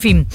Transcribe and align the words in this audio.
fin. 0.00 0.26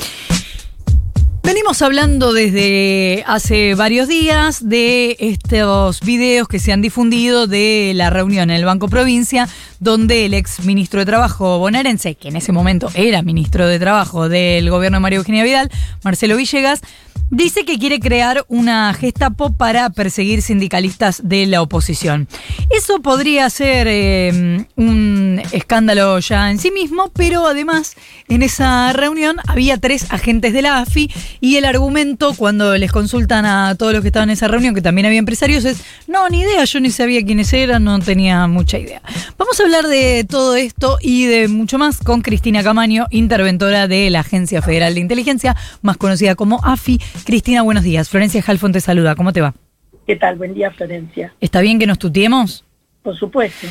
Venimos 1.46 1.84
hablando 1.84 2.34
desde 2.34 3.24
hace 3.28 3.76
varios 3.76 4.08
días 4.08 4.68
de 4.68 5.16
estos 5.20 6.02
videos 6.02 6.48
que 6.48 6.58
se 6.58 6.74
han 6.74 6.82
difundido 6.82 7.46
de 7.46 7.92
la 7.94 8.10
reunión 8.10 8.50
en 8.50 8.56
el 8.56 8.66
Banco 8.66 8.88
Provincia, 8.88 9.48
donde 9.80 10.26
el 10.26 10.34
ex 10.34 10.66
ministro 10.66 11.02
de 11.02 11.06
Trabajo 11.06 11.60
bonaerense, 11.60 12.16
que 12.16 12.30
en 12.30 12.38
ese 12.38 12.52
momento 12.52 12.90
era 12.96 13.22
ministro 13.22 13.68
de 13.68 13.78
Trabajo 13.78 14.28
del 14.28 14.72
gobierno 14.72 14.96
de 14.96 15.02
María 15.02 15.18
Eugenia 15.18 15.44
Vidal, 15.44 15.70
Marcelo 16.04 16.36
Villegas, 16.36 16.82
dice 17.30 17.66
que 17.66 17.80
quiere 17.80 18.00
crear 18.00 18.46
una 18.48 18.94
Gestapo 18.94 19.54
para 19.54 19.90
perseguir 19.90 20.42
sindicalistas 20.42 21.22
de 21.24 21.46
la 21.46 21.62
oposición. 21.62 22.28
Eso 22.70 23.02
podría 23.02 23.50
ser 23.50 23.88
eh, 23.90 24.66
un 24.76 25.42
escándalo 25.52 26.20
ya 26.20 26.52
en 26.52 26.60
sí 26.60 26.72
mismo, 26.72 27.12
pero 27.14 27.48
además 27.48 27.96
en 28.30 28.44
esa 28.44 28.94
reunión 28.94 29.38
había 29.48 29.78
tres 29.78 30.12
agentes 30.12 30.54
de 30.54 30.62
la 30.62 30.80
AFI 30.80 31.12
y 31.40 31.58
el 31.58 31.66
argumento 31.66 32.34
cuando 32.36 32.78
les 32.78 32.92
consultan 32.92 33.46
a 33.46 33.76
todos 33.76 33.94
los 33.94 34.02
que 34.02 34.08
estaban 34.08 34.30
en 34.30 34.34
esa 34.34 34.48
reunión, 34.48 34.76
que 34.76 34.82
también 34.82 35.06
había 35.06 35.20
empresarios, 35.20 35.66
es, 35.66 35.84
no, 36.08 36.28
ni 36.30 36.42
idea, 36.42 36.64
yo 36.66 36.80
ni 36.80 36.90
sabía 36.90 37.24
quiénes 37.24 37.52
eran, 37.54 37.84
no 37.84 38.00
tenía 38.00 38.48
mucha 38.48 38.78
idea. 38.78 39.02
Vamos 39.38 39.60
a 39.60 39.64
hablar 39.64 39.88
de 39.88 40.26
todo 40.30 40.56
esto 40.56 40.98
y 41.02 41.26
de 41.26 41.48
mucho 41.48 41.78
más 41.78 42.00
con 42.00 42.22
Cristina 42.22 42.64
Camaño, 42.64 43.08
interventora 43.12 43.88
de 43.88 44.10
la 44.10 44.22
Agencia 44.22 44.62
Federal 44.62 44.94
de 44.94 45.00
Inteligencia, 45.00 45.56
más 45.82 45.98
conocida 45.98 46.36
como 46.36 46.60
AFI. 46.64 47.00
Cristina, 47.26 47.62
buenos 47.62 47.84
días. 47.84 48.10
Florencia 48.10 48.44
Halfon 48.46 48.72
te 48.72 48.82
saluda. 48.82 49.16
¿Cómo 49.16 49.34
te 49.34 49.42
va? 49.42 49.54
¿Qué 50.06 50.16
tal? 50.16 50.36
Buen 50.36 50.54
día, 50.54 50.72
Florencia. 50.72 51.34
¿Está 51.42 51.62
bien 51.62 51.80
que 51.80 51.88
nos 51.88 51.98
tutiemos? 51.98 52.64
Por 53.06 53.16
supuesto. 53.16 53.68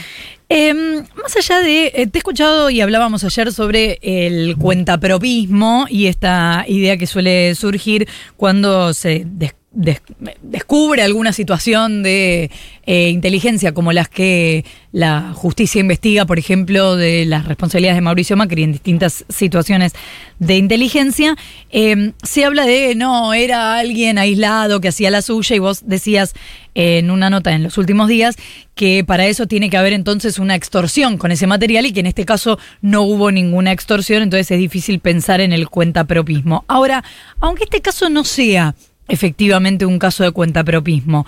Em, 0.48 1.04
más 1.20 1.36
allá 1.36 1.58
de, 1.58 1.86
eh, 1.86 2.06
te 2.06 2.18
he 2.18 2.20
escuchado 2.20 2.70
y 2.70 2.80
hablábamos 2.80 3.24
ayer 3.24 3.52
sobre 3.52 3.98
el 4.00 4.56
cuentapropismo 4.56 5.86
y 5.90 6.06
esta 6.06 6.64
idea 6.68 6.96
que 6.96 7.08
suele 7.08 7.56
surgir 7.56 8.06
cuando 8.36 8.94
se 8.94 9.26
descubre 9.72 11.02
alguna 11.02 11.32
situación 11.32 12.04
de 12.04 12.52
eh, 12.86 13.08
inteligencia 13.08 13.74
como 13.74 13.92
las 13.92 14.08
que 14.08 14.64
la 14.92 15.32
justicia 15.34 15.80
investiga, 15.80 16.26
por 16.26 16.38
ejemplo, 16.38 16.94
de 16.94 17.24
las 17.24 17.46
responsabilidades 17.46 17.96
de 17.96 18.02
Mauricio 18.02 18.36
Macri 18.36 18.62
en 18.62 18.70
distintas 18.70 19.24
situaciones 19.28 19.94
de 20.38 20.56
inteligencia, 20.58 21.36
em, 21.70 22.12
se 22.22 22.44
habla 22.44 22.66
de, 22.66 22.94
no, 22.94 23.34
era 23.34 23.78
alguien 23.78 24.18
aislado 24.18 24.80
que 24.80 24.88
hacía 24.88 25.10
la 25.10 25.22
suya 25.22 25.56
y 25.56 25.58
vos 25.58 25.82
decías 25.88 26.34
en 26.74 27.10
una 27.10 27.30
nota 27.30 27.52
en 27.52 27.62
los 27.62 27.78
últimos 27.78 28.08
días 28.08 28.36
que 28.74 29.04
para 29.04 29.26
eso 29.26 29.46
tiene 29.46 29.70
que 29.70 29.76
haber 29.76 29.92
entonces 29.92 30.38
una 30.38 30.54
extorsión 30.54 31.18
con 31.18 31.30
ese 31.30 31.46
material 31.46 31.86
y 31.86 31.92
que 31.92 32.00
en 32.00 32.06
este 32.06 32.24
caso 32.24 32.58
no 32.82 33.02
hubo 33.02 33.30
ninguna 33.30 33.72
extorsión, 33.72 34.22
entonces 34.22 34.50
es 34.50 34.58
difícil 34.58 35.00
pensar 35.00 35.40
en 35.40 35.52
el 35.52 35.68
cuentapropismo. 35.68 36.64
Ahora, 36.66 37.04
aunque 37.40 37.64
este 37.64 37.80
caso 37.80 38.08
no 38.08 38.24
sea 38.24 38.74
efectivamente 39.08 39.86
un 39.86 39.98
caso 39.98 40.24
de 40.24 40.30
cuentapropismo. 40.30 41.26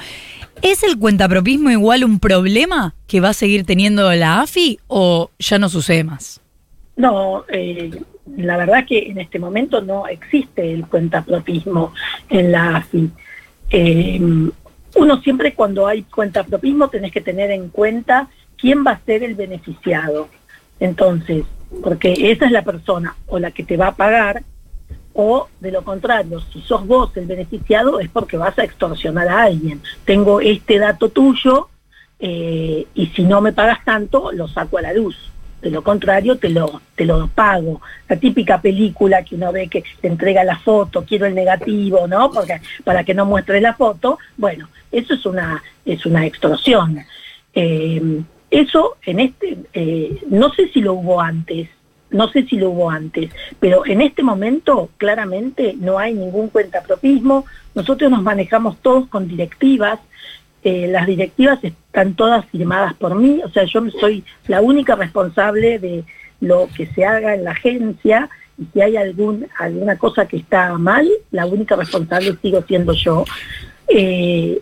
¿Es 0.62 0.82
el 0.82 0.98
cuentapropismo 0.98 1.70
igual 1.70 2.04
un 2.04 2.18
problema 2.18 2.94
que 3.06 3.20
va 3.20 3.30
a 3.30 3.34
seguir 3.34 3.64
teniendo 3.64 4.10
la 4.14 4.40
AFI 4.40 4.78
o 4.86 5.30
ya 5.38 5.58
no 5.58 5.68
sucede 5.68 6.04
más? 6.04 6.40
No, 6.96 7.44
eh, 7.48 7.90
la 8.36 8.56
verdad 8.56 8.86
que 8.86 9.10
en 9.10 9.18
este 9.18 9.38
momento 9.38 9.82
no 9.82 10.06
existe 10.06 10.72
el 10.72 10.86
cuentapropismo 10.86 11.92
en 12.30 12.52
la 12.52 12.76
AFI. 12.76 13.10
Eh, 13.70 14.20
uno 14.96 15.20
siempre 15.20 15.54
cuando 15.54 15.86
hay 15.86 16.02
cuentapropismo 16.02 16.88
tenés 16.88 17.12
que 17.12 17.20
tener 17.20 17.50
en 17.50 17.68
cuenta 17.68 18.28
quién 18.56 18.84
va 18.84 18.92
a 18.92 19.04
ser 19.04 19.22
el 19.22 19.34
beneficiado. 19.34 20.28
Entonces, 20.80 21.44
porque 21.82 22.30
esa 22.30 22.46
es 22.46 22.52
la 22.52 22.62
persona 22.62 23.16
o 23.26 23.38
la 23.38 23.50
que 23.50 23.64
te 23.64 23.76
va 23.76 23.88
a 23.88 23.96
pagar 23.96 24.42
o 25.18 25.48
de 25.60 25.72
lo 25.72 25.82
contrario, 25.82 26.40
si 26.52 26.60
sos 26.60 26.86
vos 26.86 27.16
el 27.16 27.24
beneficiado 27.24 28.00
es 28.00 28.10
porque 28.10 28.36
vas 28.36 28.58
a 28.58 28.64
extorsionar 28.64 29.28
a 29.28 29.44
alguien. 29.44 29.80
Tengo 30.04 30.40
este 30.40 30.78
dato 30.78 31.08
tuyo 31.08 31.70
eh, 32.18 32.86
y 32.94 33.06
si 33.06 33.24
no 33.24 33.40
me 33.40 33.52
pagas 33.52 33.82
tanto, 33.84 34.30
lo 34.32 34.46
saco 34.46 34.76
a 34.76 34.82
la 34.82 34.92
luz. 34.92 35.16
De 35.60 35.70
lo 35.70 35.82
contrario, 35.82 36.36
te 36.36 36.50
lo, 36.50 36.80
te 36.94 37.04
lo 37.04 37.28
pago. 37.28 37.80
La 38.08 38.16
típica 38.16 38.60
película 38.60 39.24
que 39.24 39.34
uno 39.34 39.52
ve 39.52 39.68
que 39.68 39.82
te 40.00 40.08
entrega 40.08 40.44
la 40.44 40.58
foto, 40.58 41.04
quiero 41.04 41.26
el 41.26 41.34
negativo, 41.34 42.06
¿no? 42.06 42.30
Porque 42.30 42.60
para 42.84 43.04
que 43.04 43.14
no 43.14 43.24
muestre 43.24 43.60
la 43.60 43.74
foto, 43.74 44.18
bueno, 44.36 44.68
eso 44.92 45.14
es 45.14 45.24
una, 45.26 45.62
es 45.84 46.04
una 46.06 46.26
extorsión. 46.26 46.98
Eh, 47.54 48.22
eso 48.50 48.96
en 49.04 49.20
este, 49.20 49.58
eh, 49.72 50.22
no 50.28 50.52
sé 50.52 50.68
si 50.68 50.80
lo 50.80 50.94
hubo 50.94 51.20
antes, 51.20 51.68
no 52.10 52.28
sé 52.28 52.44
si 52.44 52.56
lo 52.56 52.70
hubo 52.70 52.90
antes, 52.90 53.30
pero 53.58 53.84
en 53.84 54.00
este 54.00 54.22
momento 54.22 54.90
claramente 54.96 55.74
no 55.78 55.98
hay 55.98 56.14
ningún 56.14 56.48
cuentapropismo. 56.48 57.44
Nosotros 57.74 58.10
nos 58.10 58.22
manejamos 58.22 58.78
todos 58.78 59.08
con 59.08 59.26
directivas. 59.26 59.98
Eh, 60.68 60.88
las 60.88 61.06
directivas 61.06 61.62
están 61.62 62.14
todas 62.14 62.44
firmadas 62.46 62.94
por 62.94 63.14
mí, 63.14 63.40
o 63.44 63.48
sea, 63.50 63.62
yo 63.66 63.88
soy 64.00 64.24
la 64.48 64.60
única 64.60 64.96
responsable 64.96 65.78
de 65.78 66.02
lo 66.40 66.68
que 66.76 66.86
se 66.86 67.04
haga 67.04 67.36
en 67.36 67.44
la 67.44 67.52
agencia 67.52 68.28
y 68.58 68.66
si 68.72 68.80
hay 68.80 68.96
algún, 68.96 69.46
alguna 69.60 69.96
cosa 69.96 70.26
que 70.26 70.38
está 70.38 70.76
mal, 70.76 71.08
la 71.30 71.46
única 71.46 71.76
responsable 71.76 72.34
sigo 72.42 72.64
siendo 72.66 72.94
yo. 72.94 73.24
Eh, 73.86 74.60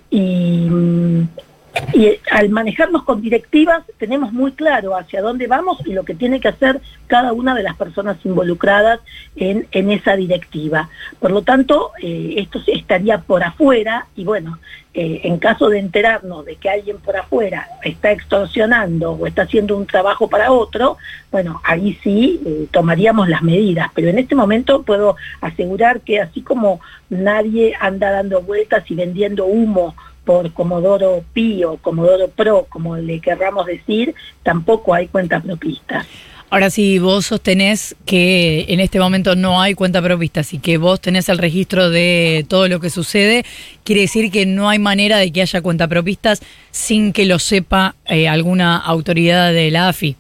y 1.93 2.19
al 2.31 2.49
manejarnos 2.51 3.03
con 3.05 3.21
directivas 3.21 3.85
tenemos 3.99 4.33
muy 4.33 4.53
claro 4.53 4.97
hacia 4.97 5.23
dónde 5.23 5.47
vamos 5.47 5.79
y 5.85 5.93
lo 5.93 6.05
que 6.05 6.15
tiene 6.15 6.41
que 6.41 6.49
hacer 6.49 6.81
cada 7.07 7.33
una 7.33 7.55
de 7.55 7.63
las 7.63 7.77
personas 7.77 8.17
involucradas 8.25 9.01
en, 9.37 9.67
esa 9.91 10.17
directiva. 10.17 10.89
Por 11.21 11.31
lo 11.31 11.43
tanto, 11.43 11.93
eh, 12.03 12.35
esto 12.39 12.61
estaría 12.67 13.19
por 13.19 13.43
afuera 13.43 14.07
y 14.17 14.25
bueno, 14.25 14.59
eh, 14.95 15.23
en 15.25 15.39
caso 15.39 15.69
de 15.69 15.81
enterarnos 15.81 16.45
de 16.45 16.57
que 16.57 16.71
alguien 16.71 16.99
por 16.99 17.17
afuera 17.17 17.69
está 17.83 18.13
extorsionando 18.13 19.13
o 19.13 19.27
está 19.27 19.43
haciendo 19.43 19.77
un 19.77 19.87
trabajo 19.87 20.29
para 20.29 20.53
otro, 20.53 20.97
bueno, 21.33 21.61
ahí 21.65 21.99
sí 22.03 22.41
eh, 22.47 22.69
tomaríamos 22.71 23.29
las 23.29 23.43
medidas. 23.43 23.91
Pero 23.95 24.09
en 24.09 24.19
este 24.19 24.35
momento 24.35 24.83
puedo 24.83 25.17
asegurar 25.41 26.01
que 26.01 26.21
así 26.21 26.43
como 26.43 26.81
nadie 27.11 27.75
anda 27.81 28.11
dando 28.11 28.43
vueltas 28.43 28.89
y 28.91 28.95
vendiendo 28.95 29.47
humo 29.47 29.95
por 30.25 30.53
Comodoro 30.53 31.25
Pi 31.33 31.65
o 31.65 31.77
Comodoro 31.77 32.29
Pro, 32.29 32.67
como 32.69 32.97
le 32.97 33.21
querramos 33.21 33.67
decir, 33.67 34.15
tampoco 34.43 34.95
hay 34.95 35.09
cuenta 35.09 35.41
propista. 35.41 36.07
Ahora, 36.51 36.71
si 36.71 37.01
vos 37.01 37.27
sostenés 37.27 37.97
que 38.07 38.67
en 38.69 38.79
este 38.79 39.01
momento 39.01 39.35
no 39.35 39.61
hay 39.61 39.75
cuenta 39.75 40.01
propista, 40.01 40.43
y 40.53 40.59
que 40.59 40.79
vos 40.79 41.01
tenés 41.01 41.29
el 41.29 41.39
registro 41.39 41.91
de 41.91 42.47
todo 42.49 42.69
lo 42.69 42.79
que 42.79 42.91
sucede, 42.91 43.45
quiere 43.83 44.03
decir 44.03 44.31
que 44.31 44.47
no 44.47 44.69
hay 44.69 44.79
manera 44.79 45.19
de 45.19 45.33
que 45.33 45.43
haya 45.43 45.63
cuenta 45.63 45.89
propistas 45.89 46.43
sin 46.71 47.13
que 47.13 47.25
lo 47.25 47.41
sepa 47.41 47.97
eh, 48.07 48.29
alguna 48.29 48.77
autoridad 48.77 49.53
de 49.53 49.71
la 49.73 49.89
AFI. 49.89 50.17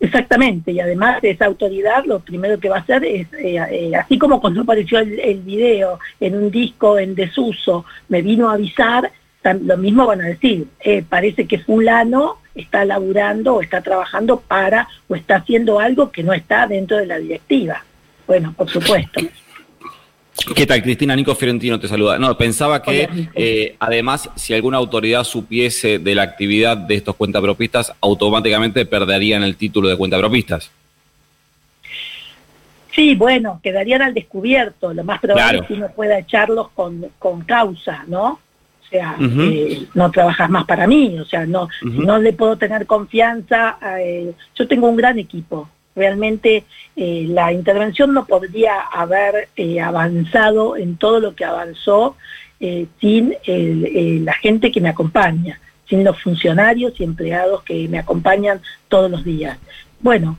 Exactamente, 0.00 0.72
y 0.72 0.80
además 0.80 1.22
esa 1.22 1.46
autoridad 1.46 2.04
lo 2.06 2.18
primero 2.18 2.58
que 2.58 2.68
va 2.68 2.78
a 2.78 2.80
hacer 2.80 3.04
es, 3.04 3.32
eh, 3.34 3.56
eh, 3.70 3.92
así 3.94 4.18
como 4.18 4.40
cuando 4.40 4.62
apareció 4.62 4.98
el, 4.98 5.20
el, 5.20 5.38
video 5.42 6.00
en 6.18 6.34
un 6.34 6.50
disco 6.50 6.98
en 6.98 7.14
desuso, 7.14 7.84
me 8.08 8.20
vino 8.20 8.50
a 8.50 8.54
avisar, 8.54 9.12
lo 9.44 9.76
mismo 9.76 10.06
van 10.06 10.20
a 10.20 10.26
decir, 10.26 10.66
eh, 10.80 11.04
parece 11.08 11.46
que 11.46 11.58
fulano 11.58 12.38
está 12.54 12.84
laburando 12.84 13.56
o 13.56 13.62
está 13.62 13.80
trabajando 13.80 14.40
para 14.40 14.88
o 15.08 15.16
está 15.16 15.36
haciendo 15.36 15.80
algo 15.80 16.10
que 16.10 16.22
no 16.22 16.32
está 16.32 16.66
dentro 16.66 16.96
de 16.96 17.06
la 17.06 17.18
directiva. 17.18 17.84
Bueno, 18.26 18.54
por 18.56 18.68
supuesto. 18.68 19.20
¿Qué 20.54 20.66
tal, 20.66 20.82
Cristina? 20.82 21.14
Nico 21.14 21.34
Fiorentino 21.34 21.78
te 21.78 21.88
saluda. 21.88 22.18
No, 22.18 22.36
pensaba 22.36 22.82
que 22.82 23.08
eh, 23.34 23.76
además, 23.78 24.30
si 24.34 24.54
alguna 24.54 24.78
autoridad 24.78 25.24
supiese 25.24 25.98
de 25.98 26.14
la 26.14 26.22
actividad 26.22 26.76
de 26.76 26.94
estos 26.94 27.16
cuentapropistas, 27.16 27.92
automáticamente 28.00 28.86
perderían 28.86 29.42
el 29.42 29.56
título 29.56 29.88
de 29.88 29.96
cuentapropistas. 29.96 30.70
Sí, 32.94 33.14
bueno, 33.14 33.60
quedarían 33.62 34.02
al 34.02 34.14
descubierto. 34.14 34.92
Lo 34.92 35.04
más 35.04 35.20
probable 35.20 35.60
es 35.60 35.66
que 35.66 35.74
uno 35.74 35.88
pueda 35.94 36.18
echarlos 36.18 36.70
con, 36.70 37.06
con 37.18 37.42
causa, 37.42 38.04
¿no? 38.06 38.40
Sea, 38.92 39.16
eh, 39.18 39.86
no 39.94 40.10
trabajas 40.10 40.50
más 40.50 40.66
para 40.66 40.86
mí, 40.86 41.18
o 41.18 41.24
sea, 41.24 41.46
no, 41.46 41.68
no 41.82 42.18
le 42.18 42.34
puedo 42.34 42.56
tener 42.56 42.86
confianza. 42.86 43.78
Eh, 43.98 44.32
yo 44.54 44.68
tengo 44.68 44.88
un 44.88 44.96
gran 44.96 45.18
equipo, 45.18 45.68
realmente 45.96 46.64
eh, 46.94 47.24
la 47.28 47.52
intervención 47.52 48.12
no 48.12 48.26
podría 48.26 48.80
haber 48.80 49.48
avanzado 49.82 50.76
en 50.76 50.96
todo 50.96 51.20
lo 51.20 51.34
que 51.34 51.44
avanzó 51.44 52.16
sin 53.00 53.34
la 54.24 54.34
gente 54.34 54.70
que 54.70 54.80
me 54.80 54.90
acompaña, 54.90 55.58
sin 55.88 56.04
los 56.04 56.22
funcionarios 56.22 56.92
y 57.00 57.02
empleados 57.02 57.64
que 57.64 57.88
me 57.88 57.98
acompañan 57.98 58.60
todos 58.86 59.10
los 59.10 59.24
días. 59.24 59.58
Bueno, 59.98 60.38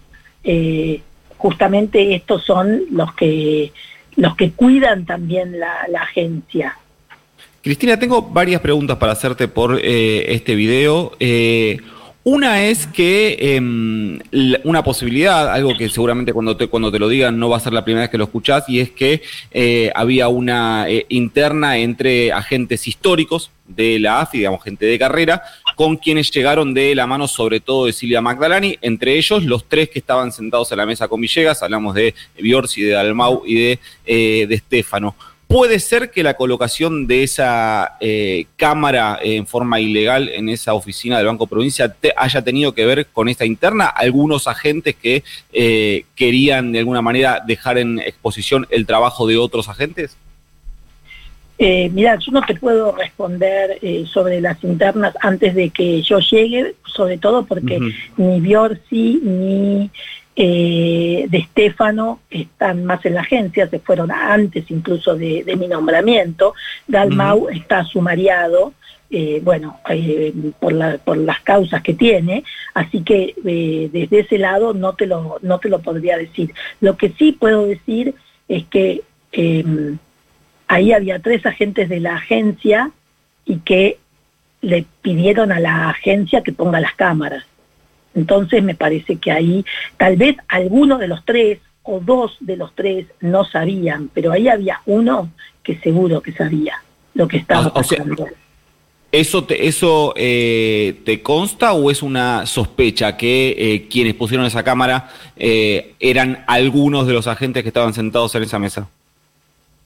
justamente 1.37 2.15
estos 2.15 2.45
son 2.45 2.83
los 2.91 3.13
que 3.15 3.73
los 4.15 4.37
que 4.37 4.51
cuidan 4.51 5.05
también 5.05 5.59
la 5.59 5.99
agencia. 5.99 6.77
Cristina, 7.63 7.97
tengo 7.97 8.21
varias 8.21 8.59
preguntas 8.59 8.97
para 8.97 9.13
hacerte 9.13 9.47
por 9.47 9.79
eh, 9.81 10.33
este 10.33 10.53
video. 10.53 11.13
Eh, 11.17 11.77
Una 12.25 12.65
es 12.65 12.87
que 12.87 13.55
em, 13.55 14.19
una 14.65 14.83
posibilidad, 14.83 15.49
algo 15.49 15.73
que 15.77 15.87
seguramente 15.87 16.33
cuando 16.33 16.57
te, 16.57 16.67
cuando 16.67 16.91
te 16.91 16.99
lo 16.99 17.07
digan 17.07 17.39
no 17.39 17.47
va 17.47 17.55
a 17.55 17.61
ser 17.61 17.71
la 17.71 17.85
primera 17.85 18.01
vez 18.01 18.09
que 18.09 18.17
lo 18.17 18.25
escuchás, 18.25 18.67
y 18.67 18.81
es 18.81 18.91
que 18.91 19.21
eh, 19.51 19.93
había 19.95 20.27
una 20.27 20.87
interna 21.07 21.77
entre 21.77 22.33
agentes 22.33 22.85
históricos 22.85 23.49
de 23.65 23.97
la 23.97 24.19
AFI, 24.19 24.39
digamos, 24.39 24.61
gente 24.61 24.85
de 24.85 24.99
carrera, 24.99 25.41
con 25.77 25.95
quienes 25.95 26.31
llegaron 26.31 26.73
de 26.73 26.93
la 26.95 27.07
mano 27.07 27.29
sobre 27.29 27.61
todo 27.61 27.85
de 27.85 27.93
Silvia 27.93 28.19
Magdalani, 28.19 28.77
entre 28.81 29.17
ellos 29.17 29.45
los 29.45 29.69
tres 29.69 29.87
que 29.87 29.99
estaban 29.99 30.33
sentados 30.33 30.69
en 30.73 30.79
la 30.79 30.85
mesa 30.85 31.07
con 31.07 31.21
Villegas, 31.21 31.63
hablamos 31.63 31.95
de 31.95 32.13
Biorsi, 32.37 32.81
de 32.81 32.91
Dalmau 32.91 33.43
y 33.45 33.55
de, 33.55 33.79
de 34.05 34.57
Stefano. 34.57 35.15
¿Puede 35.53 35.79
ser 35.79 36.09
que 36.09 36.23
la 36.23 36.33
colocación 36.33 37.05
de 37.05 37.21
esa 37.21 37.97
eh, 37.99 38.47
cámara 38.57 39.19
en 39.21 39.45
forma 39.45 39.79
ilegal 39.79 40.29
en 40.29 40.49
esa 40.49 40.73
oficina 40.73 41.17
del 41.17 41.27
Banco 41.27 41.45
Provincia 41.45 41.95
haya 42.17 42.41
tenido 42.41 42.73
que 42.73 42.87
ver 42.87 43.05
con 43.13 43.29
esta 43.29 43.45
interna? 43.45 43.85
¿Algunos 43.85 44.47
agentes 44.47 44.95
que 44.95 45.23
eh, 45.51 46.05
querían 46.15 46.71
de 46.71 46.79
alguna 46.79 47.03
manera 47.03 47.39
dejar 47.45 47.77
en 47.77 47.99
exposición 47.99 48.65
el 48.71 48.87
trabajo 48.87 49.27
de 49.27 49.37
otros 49.37 49.69
agentes? 49.69 50.17
Eh, 51.59 51.87
mira, 51.93 52.17
yo 52.17 52.31
no 52.31 52.41
te 52.41 52.55
puedo 52.55 52.91
responder 52.93 53.77
eh, 53.83 54.05
sobre 54.11 54.41
las 54.41 54.63
internas 54.63 55.13
antes 55.21 55.53
de 55.53 55.69
que 55.69 56.01
yo 56.01 56.17
llegue, 56.17 56.73
sobre 56.83 57.19
todo 57.19 57.45
porque 57.45 57.79
ni 58.17 58.41
Biorsi 58.41 59.19
ni 59.21 59.91
eh, 60.35 61.25
de 61.29 61.43
Stefano 61.43 62.21
están 62.29 62.85
más 62.85 63.05
en 63.05 63.13
la 63.13 63.21
agencia, 63.21 63.69
se 63.69 63.79
fueron 63.79 64.11
antes 64.11 64.69
incluso 64.71 65.15
de, 65.15 65.43
mi 65.57 65.67
nombramiento. 65.67 66.55
Dalmau 66.87 67.49
está 67.49 67.83
sumariado, 67.83 68.73
eh, 69.11 69.41
bueno, 69.43 69.79
eh, 69.89 70.33
por, 70.59 70.99
por 70.99 71.17
las 71.17 71.41
causas 71.41 71.83
que 71.83 71.93
tiene, 71.93 72.43
así 72.73 73.03
que 73.03 73.35
desde 73.43 74.19
ese 74.19 74.39
lado 74.39 74.73
no 74.73 74.93
te, 74.93 75.05
lo, 75.05 75.37
no 75.43 75.59
te 75.59 75.69
lo 75.69 75.79
podría 75.79 76.17
decir. 76.17 76.51
Lo 76.81 76.97
que 76.97 77.09
sí 77.09 77.33
puedo 77.33 77.67
decir 77.67 78.15
es 78.47 78.65
que 78.65 79.01
em, 79.31 79.99
ahí 80.67 80.93
había 80.93 81.19
tres 81.19 81.45
agentes 81.45 81.89
de 81.89 81.99
la 81.99 82.15
agencia 82.15 82.89
y 83.45 83.57
que 83.57 83.99
le 84.61 84.85
pidieron 85.01 85.51
a 85.51 85.59
la 85.59 85.89
agencia 85.89 86.41
que 86.41 86.53
ponga 86.53 86.79
las 86.79 86.95
cámaras. 86.95 87.45
Entonces 88.15 88.63
me 88.63 88.75
parece 88.75 89.17
que 89.17 89.31
ahí 89.31 89.65
tal 89.97 90.17
vez 90.17 90.37
alguno 90.47 90.97
de 90.97 91.07
los 91.07 91.23
tres 91.25 91.59
o 91.83 91.99
dos 91.99 92.37
de 92.39 92.57
los 92.57 92.73
tres 92.75 93.07
no 93.19 93.43
sabían, 93.45 94.09
pero 94.13 94.31
ahí 94.31 94.47
había 94.47 94.81
uno 94.85 95.31
que 95.63 95.77
seguro 95.79 96.21
que 96.21 96.31
sabía 96.31 96.81
lo 97.13 97.27
que 97.27 97.37
estaba 97.37 97.73
pasando. 97.73 98.27
¿Eso 99.11 99.43
te, 99.43 99.67
eso, 99.67 100.13
eh, 100.17 101.01
te 101.05 101.21
consta 101.21 101.73
o 101.73 101.91
es 101.91 102.01
una 102.01 102.47
sospecha 102.47 103.15
que 103.15 103.55
eh, 103.55 103.87
quienes 103.87 104.15
pusieron 104.15 104.43
esa 104.47 104.63
cámara 104.63 105.11
eh, 105.35 105.93
eran 105.99 106.43
algunos 106.47 107.05
de 107.05 107.13
los 107.13 107.27
agentes 107.27 107.61
que 107.61 107.69
estaban 107.69 107.93
sentados 107.93 108.33
en 108.33 108.41
esa 108.41 108.57
mesa? 108.57 108.89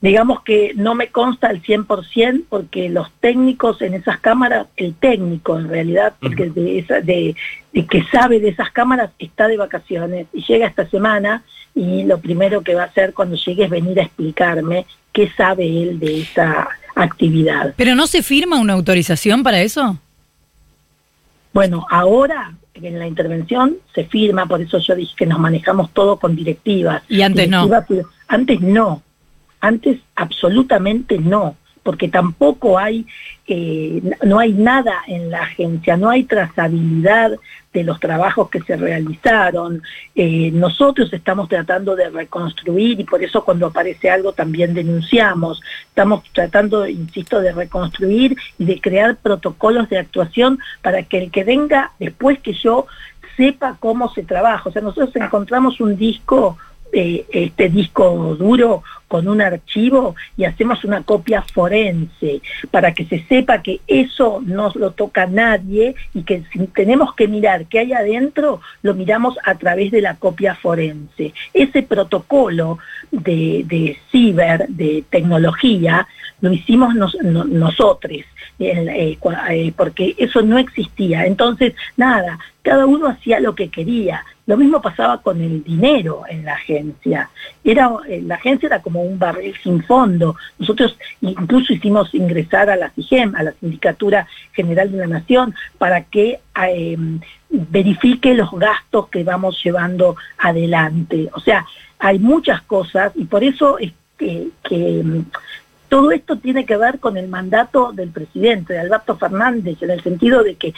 Digamos 0.02 0.44
que 0.44 0.74
no 0.76 0.94
me 0.96 1.08
consta 1.08 1.48
al 1.48 1.62
100% 1.62 2.44
porque 2.50 2.90
los 2.90 3.12
técnicos 3.20 3.82
en 3.82 3.96
esas 3.96 4.20
cámaras, 4.20 4.68
el 4.78 4.94
técnico 4.94 5.58
en 5.58 5.70
realidad, 5.70 6.14
porque 6.22 6.50
de, 6.50 6.80
esa, 6.80 7.02
de, 7.02 7.36
que 7.74 8.04
sabe 8.12 8.40
de 8.40 8.50
esas 8.50 8.72
cámaras 8.72 9.12
está 9.18 9.48
de 9.48 9.58
vacaciones 9.58 10.28
y 10.34 10.44
llega 10.44 10.68
esta 10.68 10.88
semana 10.90 11.44
y 11.74 12.04
lo 12.04 12.20
primero 12.20 12.62
que 12.62 12.76
va 12.76 12.84
a 12.84 12.88
hacer 12.88 13.14
cuando 13.14 13.36
llegue 13.36 13.66
es 13.66 13.70
venir 13.70 14.00
a 14.00 14.04
explicarme 14.04 14.86
qué 15.12 15.30
sabe 15.36 15.66
él 15.66 16.00
de 16.00 16.22
esa 16.22 16.68
actividad. 16.96 17.74
¿Pero 17.76 17.96
no 17.96 18.08
se 18.08 18.22
firma 18.22 18.60
una 18.60 18.74
autorización 18.74 19.44
para 19.44 19.62
eso? 19.62 19.98
Bueno, 21.54 21.88
ahora 21.90 22.54
en 22.76 23.00
la 23.00 23.08
intervención 23.08 23.78
se 23.96 24.06
firma, 24.06 24.46
por 24.46 24.62
eso 24.62 24.78
yo 24.78 24.96
dije 24.96 25.16
que 25.18 25.26
nos 25.26 25.40
manejamos 25.40 25.92
todo 25.92 26.18
con 26.18 26.36
directivas. 26.36 27.02
Y 27.10 27.24
antes 27.24 27.50
no. 27.50 27.68
Antes 28.28 28.62
no, 28.62 29.02
antes 29.60 30.00
absolutamente 30.16 31.18
no, 31.18 31.56
porque 31.84 32.10
tampoco 32.10 32.78
hay, 32.78 33.06
eh, 33.48 34.02
no 34.24 34.40
hay 34.40 34.52
nada 34.52 35.04
en 35.08 35.30
la 35.32 35.44
agencia, 35.44 35.96
no 35.96 36.10
hay 36.10 36.26
trazabilidad 36.26 37.32
de 37.72 37.84
los 37.84 38.00
trabajos 38.00 38.50
que 38.50 38.62
se 38.62 38.76
realizaron. 38.76 39.82
Eh, 40.16 40.52
nosotros 40.52 41.14
estamos 41.14 41.48
tratando 41.48 41.96
de 41.96 42.10
reconstruir 42.10 43.00
y 43.00 43.04
por 43.04 43.24
eso 43.24 43.46
cuando 43.46 43.68
aparece 43.68 44.10
algo 44.10 44.34
también 44.34 44.74
denunciamos. 44.74 45.62
Estamos 45.88 46.24
tratando, 46.34 46.88
insisto, 46.88 47.40
de 47.40 47.54
reconstruir 47.54 48.36
y 48.58 48.66
de 48.66 48.82
crear 48.82 49.16
protocolos 49.16 49.88
de 49.90 50.00
actuación 50.00 50.60
para 50.82 51.04
que 51.04 51.20
el 51.20 51.32
que 51.32 51.44
venga 51.44 51.92
después 52.00 52.40
que 52.40 52.54
yo 52.54 52.88
sepa 53.38 53.78
cómo 53.80 54.12
se 54.14 54.24
trabaja. 54.24 54.68
O 54.68 54.72
sea, 54.72 54.82
nosotros 54.82 55.16
encontramos 55.16 55.80
un 55.80 55.96
disco 55.96 56.58
eh, 56.94 57.26
este 57.32 57.70
disco 57.70 58.36
duro 58.36 58.84
con 59.08 59.28
un 59.28 59.42
archivo 59.42 60.16
y 60.36 60.46
hacemos 60.46 60.84
una 60.84 61.04
copia 61.04 61.42
forense 61.42 62.42
para 62.72 62.94
que 62.94 63.06
se 63.06 63.24
sepa 63.24 63.62
que 63.62 63.80
eso 63.88 64.42
no 64.46 64.72
lo 64.76 64.92
toca 64.92 65.28
nadie 65.28 65.96
y 66.14 66.24
que 66.24 66.44
si 66.52 66.60
tenemos 66.68 67.14
que 67.16 67.28
mirar 67.28 67.66
qué 67.66 67.80
hay 67.80 67.94
adentro, 67.94 68.62
lo 68.82 68.94
miramos 68.94 69.38
a 69.44 69.56
través 69.56 69.92
de 69.92 70.02
la 70.02 70.16
copia 70.16 70.56
forense. 70.56 71.34
Ese 71.54 71.84
protocolo 71.84 72.80
de, 73.12 73.64
de 73.66 73.98
ciber, 74.12 74.68
de 74.68 75.04
tecnología, 75.10 76.08
lo 76.42 76.52
hicimos 76.52 76.94
nosotros, 76.96 78.12
eh, 78.60 79.18
eh, 79.50 79.74
porque 79.76 80.16
eso 80.18 80.42
no 80.42 80.58
existía. 80.58 81.26
Entonces, 81.26 81.74
nada, 81.96 82.38
cada 82.62 82.86
uno 82.86 83.08
hacía 83.08 83.40
lo 83.40 83.56
que 83.56 83.70
quería. 83.70 84.24
Lo 84.46 84.56
mismo 84.56 84.82
pasaba 84.82 85.22
con 85.22 85.42
el 85.42 85.64
dinero 85.64 86.24
en 86.30 86.46
la 86.46 86.54
agencia. 86.54 87.30
Era, 87.64 87.90
eh, 88.08 88.22
la 88.24 88.36
agencia 88.36 88.68
era 88.68 88.82
como 88.82 89.02
un 89.02 89.20
barril 89.20 89.54
sin 89.62 89.84
fondo. 89.84 90.36
Nosotros 90.60 90.98
incluso 91.22 91.74
hicimos 91.74 92.14
ingresar 92.14 92.70
a 92.70 92.76
la 92.76 92.90
CIGEM, 92.92 93.36
a 93.36 93.44
la 93.44 93.54
Sindicatura 93.54 94.28
General 94.54 94.92
de 94.92 94.98
la 94.98 95.08
Nación, 95.08 95.54
para 95.78 96.04
que 96.04 96.40
verifique 97.50 98.34
los 98.34 98.52
gastos 98.52 99.10
que 99.10 99.24
vamos 99.24 99.62
llevando 99.64 100.16
adelante. 100.38 101.30
O 101.34 101.40
sea, 101.40 101.66
hay 102.00 102.20
muchas 102.20 102.62
cosas 102.62 103.12
y 103.16 103.26
por 103.26 103.44
eso 103.44 103.80
es 103.80 103.92
que, 104.18 104.50
todo 105.90 106.12
esto 106.12 106.38
tiene 106.38 106.66
que 106.66 106.78
ver 106.78 107.00
con 107.00 107.18
el 107.18 107.28
mandato 107.28 107.92
del 107.94 108.10
presidente, 108.10 108.74
de 108.74 108.80
Alberto 108.80 109.18
Fernández, 109.18 109.82
en 109.82 109.92
el 109.92 110.04
sentido 110.04 110.44
de 110.44 110.56
que 110.56 110.74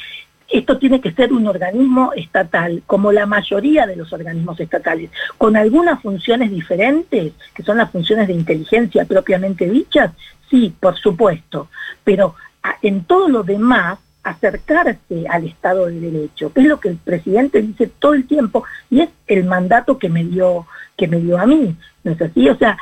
esto 0.50 0.80
tiene 0.80 1.00
que 1.00 1.12
ser 1.12 1.32
un 1.32 1.48
organismo 1.48 2.12
estatal, 2.16 2.82
como 2.88 3.12
la 3.12 3.26
mayoría 3.26 3.86
de 3.86 3.96
los 3.96 4.12
organismos 4.12 4.60
estatales, 4.60 5.12
con 5.38 5.56
algunas 5.56 6.02
funciones 6.02 6.50
diferentes, 6.50 7.34
que 7.54 7.64
son 7.64 7.78
las 7.78 7.92
funciones 7.92 8.28
de 8.28 8.34
inteligencia 8.34 9.06
propiamente 9.06 9.70
dichas, 9.70 10.12
sí, 10.50 10.74
por 10.80 10.98
supuesto, 10.98 11.70
pero 12.04 12.36
en 12.82 13.04
todo 13.04 13.30
lo 13.30 13.44
demás 13.44 14.00
acercarse 14.24 15.28
al 15.30 15.46
Estado 15.46 15.86
de 15.88 16.00
Derecho, 16.00 16.52
que 16.52 16.62
es 16.62 16.68
lo 16.68 16.80
que 16.80 16.90
el 16.90 16.98
presidente 16.98 17.62
dice 17.62 17.90
todo 18.00 18.14
el 18.14 18.28
tiempo 18.28 18.64
y 18.90 19.02
es 19.02 19.10
el 19.28 19.46
mandato 19.46 19.98
que 19.98 20.10
me 20.10 20.24
dio 20.24 20.66
que 20.98 21.08
me 21.08 21.18
dio 21.20 21.38
a 21.38 21.46
mí, 21.46 21.76
¿no 22.04 22.12
es 22.12 22.22
así? 22.22 22.50
O 22.50 22.58
sea, 22.58 22.78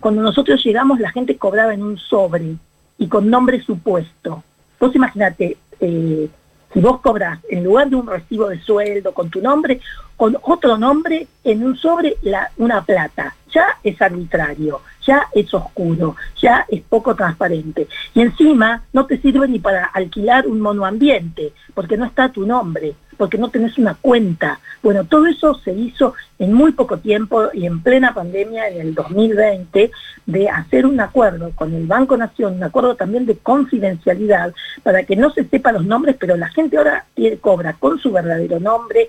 cuando 0.00 0.20
nosotros 0.20 0.62
llegamos 0.64 0.98
la 0.98 1.12
gente 1.12 1.36
cobraba 1.36 1.72
en 1.72 1.82
un 1.84 1.96
sobre 1.96 2.56
y 2.98 3.06
con 3.06 3.30
nombre 3.30 3.60
supuesto. 3.62 4.42
Vos 4.80 4.94
imagínate, 4.96 5.56
eh, 5.78 6.28
si 6.72 6.80
vos 6.80 7.00
cobras 7.00 7.38
en 7.48 7.62
lugar 7.64 7.88
de 7.88 7.96
un 7.96 8.06
recibo 8.06 8.48
de 8.48 8.60
sueldo 8.60 9.12
con 9.14 9.30
tu 9.30 9.40
nombre, 9.40 9.80
con 10.16 10.36
otro 10.42 10.76
nombre 10.76 11.26
en 11.44 11.62
un 11.64 11.76
sobre 11.76 12.16
la, 12.22 12.50
una 12.56 12.82
plata, 12.82 13.34
ya 13.52 13.78
es 13.82 14.00
arbitrario, 14.02 14.80
ya 15.06 15.28
es 15.34 15.52
oscuro, 15.52 16.16
ya 16.40 16.66
es 16.68 16.82
poco 16.82 17.14
transparente. 17.14 17.88
Y 18.14 18.20
encima 18.20 18.82
no 18.92 19.06
te 19.06 19.18
sirve 19.18 19.48
ni 19.48 19.58
para 19.58 19.84
alquilar 19.84 20.46
un 20.46 20.60
monoambiente, 20.60 21.52
porque 21.74 21.96
no 21.96 22.04
está 22.04 22.30
tu 22.30 22.46
nombre, 22.46 22.94
porque 23.16 23.38
no 23.38 23.50
tenés 23.50 23.78
una 23.78 23.94
cuenta. 23.94 24.60
Bueno, 24.82 25.04
todo 25.04 25.26
eso 25.26 25.54
se 25.54 25.72
hizo 25.72 26.14
en 26.38 26.52
muy 26.52 26.72
poco 26.72 26.98
tiempo 26.98 27.50
y 27.52 27.66
en 27.66 27.82
plena 27.82 28.14
pandemia 28.14 28.68
en 28.68 28.80
el 28.80 28.94
2020 28.94 29.90
de 30.26 30.48
hacer 30.48 30.86
un 30.86 30.98
acuerdo 31.00 31.52
con 31.54 31.74
el 31.74 31.86
Banco 31.86 32.16
Nación, 32.16 32.54
un 32.54 32.64
acuerdo 32.64 32.96
también 32.96 33.26
de 33.26 33.36
confidencialidad 33.38 34.52
para 34.82 35.04
que 35.04 35.16
no 35.16 35.30
se 35.30 35.44
sepa 35.44 35.72
los 35.72 35.84
nombres, 35.84 36.16
pero 36.18 36.36
la 36.36 36.48
gente 36.48 36.76
ahora 36.76 37.06
cobra 37.40 37.74
con 37.74 37.98
su 37.98 38.10
verdadero 38.10 38.58
nombre, 38.58 39.08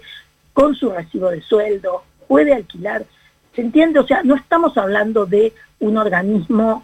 con 0.54 0.76
su 0.76 0.92
recibo 0.92 1.30
de 1.30 1.42
sueldo, 1.42 2.04
puede 2.28 2.54
alquilar. 2.54 3.06
¿Se 3.56 3.62
entiende? 3.62 4.00
O 4.00 4.08
sea, 4.08 4.24
no 4.24 4.36
estamos 4.36 4.78
hablando 4.78 5.26
de 5.26 5.54
un 5.80 5.98
organismo 5.98 6.84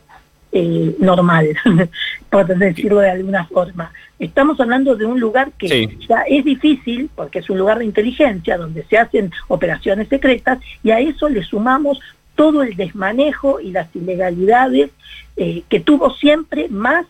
eh, 0.52 0.96
normal, 1.00 1.48
por 2.30 2.48
decirlo 2.48 3.00
de 3.00 3.12
alguna 3.12 3.46
forma. 3.46 3.92
Estamos 4.18 4.60
hablando 4.60 4.96
de 4.96 5.06
un 5.06 5.20
lugar 5.20 5.52
que 5.58 5.98
ya 6.08 6.24
es 6.28 6.44
difícil, 6.44 7.10
porque 7.16 7.40
es 7.40 7.50
un 7.50 7.58
lugar 7.58 7.80
de 7.80 7.86
inteligencia, 7.86 8.58
donde 8.58 8.84
se 8.86 8.98
hacen 8.98 9.32
operaciones 9.48 10.08
secretas, 10.10 10.60
y 10.84 10.92
a 10.92 11.00
eso 11.00 11.30
le 11.30 11.44
sumamos 11.44 12.00
todo 12.36 12.64
el 12.64 12.76
desmanejo 12.76 13.60
y 13.60 13.72
las 13.72 13.96
ilegalidades 13.96 14.92
eh, 15.38 15.64
que 15.70 15.80
tuvo 15.80 16.14
siempre, 16.16 16.68
más 16.70 17.06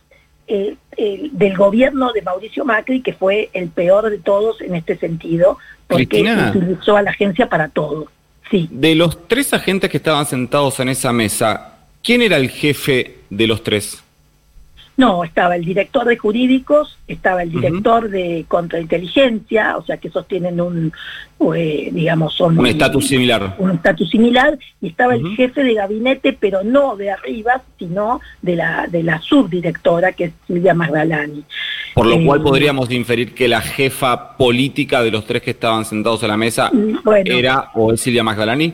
eh, 0.47 0.75
del 1.31 1.55
gobierno 1.55 2.11
de 2.11 2.21
Mauricio 2.21 2.65
Macri, 2.65 3.01
que 3.01 3.13
fue 3.13 3.49
el 3.53 3.69
peor 3.69 4.09
de 4.09 4.17
todos 4.17 4.59
en 4.61 4.75
este 4.75 4.97
sentido, 4.97 5.57
porque 5.87 6.23
utilizó 6.55 6.97
a 6.97 7.03
la 7.03 7.11
agencia 7.11 7.47
para 7.47 7.69
todo. 7.69 8.07
De 8.51 8.95
los 8.95 9.27
tres 9.27 9.53
agentes 9.53 9.89
que 9.89 9.97
estaban 9.97 10.25
sentados 10.25 10.79
en 10.79 10.89
esa 10.89 11.13
mesa, 11.13 11.77
¿quién 12.03 12.21
era 12.21 12.37
el 12.37 12.49
jefe 12.49 13.19
de 13.29 13.47
los 13.47 13.63
tres? 13.63 14.01
No, 14.99 15.23
estaba 15.23 15.55
el 15.55 15.63
director 15.63 16.05
de 16.05 16.17
jurídicos, 16.17 16.97
estaba 17.07 17.43
el 17.43 17.51
director 17.51 18.09
de 18.09 18.43
contrainteligencia, 18.49 19.77
o 19.77 19.85
sea 19.85 19.95
que 19.95 20.09
esos 20.09 20.27
tienen 20.27 20.59
un, 20.59 20.91
eh, 21.55 21.87
digamos, 21.93 22.33
son... 22.33 22.59
Un 22.59 22.67
estatus 22.67 23.07
similar. 23.07 23.55
Un 23.59 23.71
estatus 23.71 24.09
similar, 24.09 24.59
y 24.81 24.87
estaba 24.87 25.15
el 25.15 25.25
jefe 25.37 25.63
de 25.63 25.75
gabinete, 25.75 26.33
pero 26.37 26.65
no 26.65 26.97
de 26.97 27.11
arriba, 27.11 27.61
sino 27.77 28.19
de 28.41 28.57
la, 28.57 28.87
de 28.87 29.03
la 29.03 29.21
subdirectora, 29.21 30.11
que 30.11 30.25
es 30.25 30.31
Silvia 30.45 30.73
Magdalani. 30.73 31.45
Por 31.93 32.05
lo 32.05 32.21
cual 32.25 32.41
eh, 32.41 32.43
podríamos 32.43 32.91
inferir 32.91 33.33
que 33.33 33.47
la 33.47 33.61
jefa 33.61 34.35
política 34.35 35.01
de 35.01 35.11
los 35.11 35.25
tres 35.25 35.41
que 35.43 35.51
estaban 35.51 35.85
sentados 35.85 36.25
a 36.25 36.27
la 36.27 36.35
mesa 36.35 36.69
era 37.23 37.71
o 37.73 37.93
es 37.93 38.01
Silvia 38.01 38.25
Magdalani. 38.25 38.73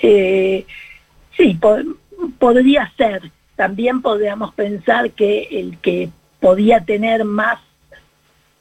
Eh, 0.00 0.64
sí, 1.36 1.58
podría 2.38 2.92
ser 2.96 3.32
también 3.56 4.02
podríamos 4.02 4.54
pensar 4.54 5.10
que 5.12 5.48
el 5.50 5.78
que 5.78 6.10
podía 6.40 6.80
tener 6.80 7.24
más 7.24 7.58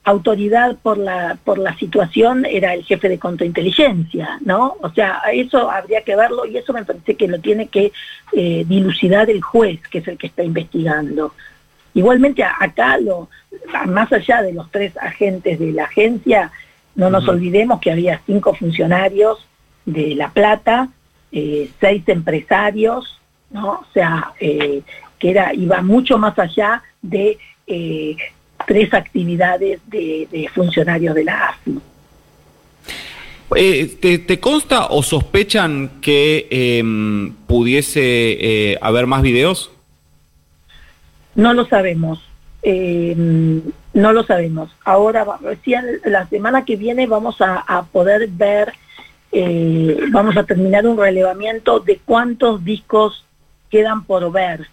autoridad 0.03 0.75
por 0.81 0.97
la 0.97 1.38
por 1.45 1.57
la 1.57 1.75
situación 1.77 2.45
era 2.45 2.73
el 2.73 2.83
jefe 2.83 3.07
de 3.07 3.19
contrainteligencia, 3.19 4.38
¿no? 4.41 4.75
O 4.81 4.89
sea, 4.89 5.21
eso 5.31 5.71
habría 5.71 6.01
que 6.01 6.15
verlo 6.15 6.45
y 6.45 6.57
eso 6.57 6.73
me 6.73 6.83
parece 6.83 7.15
que 7.15 7.27
lo 7.27 7.39
tiene 7.39 7.67
que 7.67 7.93
eh, 8.33 8.65
dilucidar 8.67 9.29
el 9.29 9.41
juez, 9.41 9.79
que 9.89 10.00
es 10.00 10.07
el 10.07 10.17
que 10.17 10.27
está 10.27 10.43
investigando. 10.43 11.33
Igualmente 11.93 12.43
acá, 12.43 12.97
lo, 12.97 13.29
más 13.85 14.12
allá 14.12 14.41
de 14.41 14.53
los 14.53 14.69
tres 14.71 14.97
agentes 14.97 15.59
de 15.59 15.71
la 15.71 15.85
agencia, 15.85 16.51
no 16.95 17.09
nos 17.09 17.27
olvidemos 17.27 17.79
que 17.79 17.91
había 17.91 18.21
cinco 18.25 18.53
funcionarios 18.55 19.45
de 19.85 20.15
La 20.15 20.29
Plata, 20.29 20.89
eh, 21.31 21.69
seis 21.79 22.03
empresarios, 22.07 23.19
¿no? 23.53 23.72
O 23.72 23.86
sea, 23.93 24.33
eh, 24.39 24.81
que 25.19 25.29
era, 25.29 25.53
iba 25.53 25.81
mucho 25.81 26.17
más 26.17 26.38
allá 26.38 26.83
de 27.01 27.38
eh, 27.67 28.17
tres 28.67 28.93
actividades 28.93 29.79
de, 29.88 30.50
funcionarios 30.53 31.15
de 31.15 31.24
la 31.24 31.50
AFI. 31.50 31.79
Eh, 33.55 34.17
¿te, 34.25 34.39
consta 34.39 34.88
o 34.88 35.03
sospechan 35.03 36.01
que 36.01 36.48
em, 36.50 37.33
pudiese 37.48 38.77
haber 38.81 39.05
más 39.05 39.22
videos? 39.22 39.72
No 41.36 41.53
lo 41.53 41.65
sabemos. 41.65 42.27
Em, 42.63 43.62
no 43.93 44.13
lo 44.13 44.24
sabemos. 44.24 44.72
Ahora, 44.83 45.25
recién 45.41 45.86
la 46.05 46.27
semana 46.27 46.65
que 46.65 46.75
viene 46.75 47.05
vamos 47.05 47.38
a 47.39 47.86
poder 47.91 48.27
ver, 48.29 48.74
vamos 50.12 50.36
a 50.36 50.43
terminar 50.43 50.88
un 50.88 50.98
relevamiento 50.98 51.79
de 51.79 52.00
cuántos 52.03 52.63
discos 52.65 53.24
quedan 53.73 54.03
por 54.03 54.31
ver. 54.31 54.67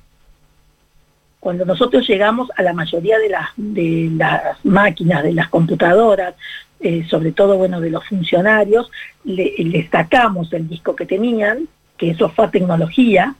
Cuando 1.41 1.65
nosotros 1.65 2.07
llegamos 2.07 2.51
a 2.55 2.63
la 2.63 2.75
mayoría 2.75 3.19
de 3.19 3.31
las, 3.31 3.49
de 3.57 4.11
las 4.15 4.63
máquinas, 4.63 5.23
de 5.23 5.33
las 5.33 5.49
computadoras, 5.49 6.35
eh, 6.81 7.07
sobre 7.09 7.33
todo 7.33 7.57
bueno 7.57 7.81
de 7.81 7.89
los 7.89 8.07
funcionarios, 8.07 8.91
le, 9.25 9.89
sacamos 9.91 10.53
el 10.53 10.69
disco 10.69 10.95
que 10.95 11.07
tenían, 11.07 11.67
que 11.97 12.11
eso 12.11 12.29
fue 12.29 12.49
tecnología, 12.49 13.35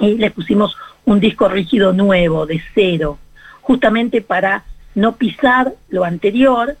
y 0.00 0.16
le 0.16 0.32
pusimos 0.32 0.76
un 1.04 1.20
disco 1.20 1.48
rígido 1.48 1.92
nuevo, 1.92 2.46
de 2.46 2.60
cero, 2.74 3.16
justamente 3.60 4.22
para 4.22 4.64
no 4.96 5.14
pisar 5.14 5.74
lo 5.88 6.02
anterior 6.02 6.76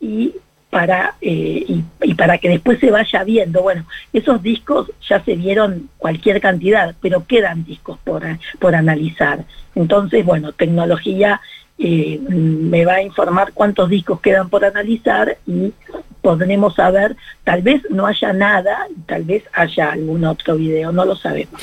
y 0.00 0.34
para, 0.74 1.14
eh, 1.20 1.82
y, 2.02 2.14
para 2.14 2.38
que 2.38 2.48
después 2.48 2.80
se 2.80 2.90
vaya 2.90 3.22
viendo. 3.22 3.62
Bueno, 3.62 3.86
esos 4.12 4.42
discos 4.42 4.90
ya 5.08 5.22
se 5.22 5.36
vieron 5.36 5.88
cualquier 5.98 6.40
cantidad, 6.40 6.96
pero 7.00 7.24
quedan 7.28 7.64
discos 7.64 7.96
por, 8.02 8.24
por 8.58 8.74
analizar. 8.74 9.44
Entonces, 9.76 10.24
bueno, 10.24 10.50
tecnología 10.50 11.40
eh, 11.78 12.18
me 12.28 12.84
va 12.84 12.94
a 12.94 13.02
informar 13.02 13.52
cuántos 13.54 13.88
discos 13.88 14.20
quedan 14.20 14.48
por 14.48 14.64
analizar 14.64 15.38
y 15.46 15.72
podremos 16.20 16.74
saber, 16.74 17.14
tal 17.44 17.62
vez 17.62 17.80
no 17.90 18.08
haya 18.08 18.32
nada, 18.32 18.88
tal 19.06 19.22
vez 19.22 19.44
haya 19.52 19.92
algún 19.92 20.24
otro 20.24 20.56
video, 20.56 20.90
no 20.90 21.04
lo 21.04 21.14
sabemos. 21.14 21.62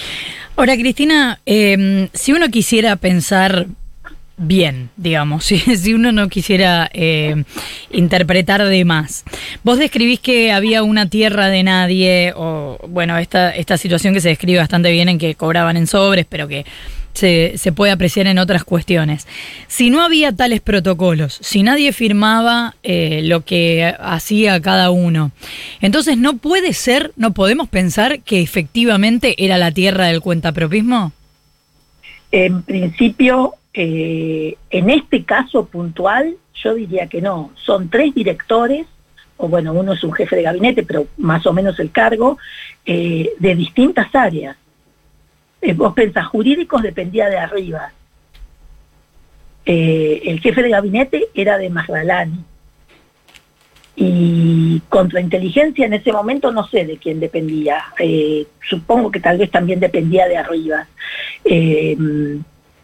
Ahora, 0.55 0.77
Cristina, 0.77 1.41
eh, 1.45 2.07
si 2.13 2.31
uno 2.31 2.47
quisiera 2.47 2.95
pensar 2.95 3.65
bien, 4.41 4.89
digamos, 4.97 5.45
si, 5.45 5.59
si 5.59 5.93
uno 5.93 6.11
no 6.11 6.27
quisiera 6.29 6.89
eh, 6.93 7.43
interpretar 7.91 8.63
de 8.63 8.85
más. 8.85 9.23
Vos 9.63 9.79
describís 9.79 10.19
que 10.19 10.51
había 10.51 10.83
una 10.83 11.07
tierra 11.07 11.47
de 11.47 11.63
nadie, 11.63 12.33
o 12.35 12.77
bueno, 12.87 13.17
esta, 13.17 13.51
esta 13.51 13.77
situación 13.77 14.13
que 14.13 14.21
se 14.21 14.29
describe 14.29 14.59
bastante 14.59 14.91
bien 14.91 15.09
en 15.09 15.17
que 15.17 15.35
cobraban 15.35 15.77
en 15.77 15.87
sobres, 15.87 16.25
pero 16.27 16.47
que 16.47 16.65
se, 17.13 17.57
se 17.57 17.71
puede 17.71 17.91
apreciar 17.91 18.27
en 18.27 18.39
otras 18.39 18.63
cuestiones. 18.63 19.27
Si 19.67 19.89
no 19.89 20.01
había 20.01 20.31
tales 20.31 20.61
protocolos, 20.61 21.37
si 21.41 21.61
nadie 21.63 21.93
firmaba 21.93 22.75
eh, 22.83 23.21
lo 23.23 23.41
que 23.41 23.93
hacía 23.99 24.61
cada 24.61 24.91
uno, 24.91 25.31
entonces 25.81 26.17
no 26.17 26.37
puede 26.37 26.73
ser, 26.73 27.11
no 27.15 27.33
podemos 27.33 27.67
pensar 27.67 28.21
que 28.21 28.41
efectivamente 28.41 29.35
era 29.43 29.57
la 29.57 29.71
tierra 29.71 30.07
del 30.07 30.21
cuentapropismo. 30.21 31.11
En 32.31 32.63
principio, 32.63 33.55
eh, 33.73 34.57
en 34.69 34.89
este 34.89 35.23
caso 35.23 35.65
puntual, 35.65 36.35
yo 36.53 36.73
diría 36.75 37.07
que 37.07 37.21
no. 37.21 37.51
Son 37.55 37.89
tres 37.89 38.13
directores, 38.13 38.85
o 39.37 39.47
bueno, 39.47 39.73
uno 39.73 39.93
es 39.93 40.03
un 40.03 40.13
jefe 40.13 40.35
de 40.35 40.43
gabinete, 40.43 40.83
pero 40.83 41.07
más 41.17 41.45
o 41.45 41.53
menos 41.53 41.79
el 41.79 41.91
cargo, 41.91 42.37
eh, 42.85 43.31
de 43.39 43.55
distintas 43.55 44.13
áreas. 44.13 44.57
Eh, 45.61 45.73
vos 45.73 45.93
pensás, 45.93 46.27
jurídicos 46.27 46.81
dependía 46.81 47.29
de 47.29 47.37
arriba. 47.37 47.91
el 49.63 50.39
jefe 50.41 50.63
de 50.63 50.69
gabinete 50.69 51.27
era 51.33 51.57
de 51.57 51.69
Magdalani. 51.69 52.43
Y 53.95 54.81
contrainteligencia 54.89 55.85
en 55.85 55.93
ese 55.93 56.11
momento 56.11 56.51
no 56.51 56.67
sé 56.67 56.85
de 56.85 56.97
quién 56.97 57.19
dependía. 57.19 57.83
supongo 58.67 59.11
que 59.11 59.19
tal 59.19 59.37
vez 59.37 59.51
también 59.51 59.79
dependía 59.79 60.27
de 60.27 60.37
arriba. 60.37 60.87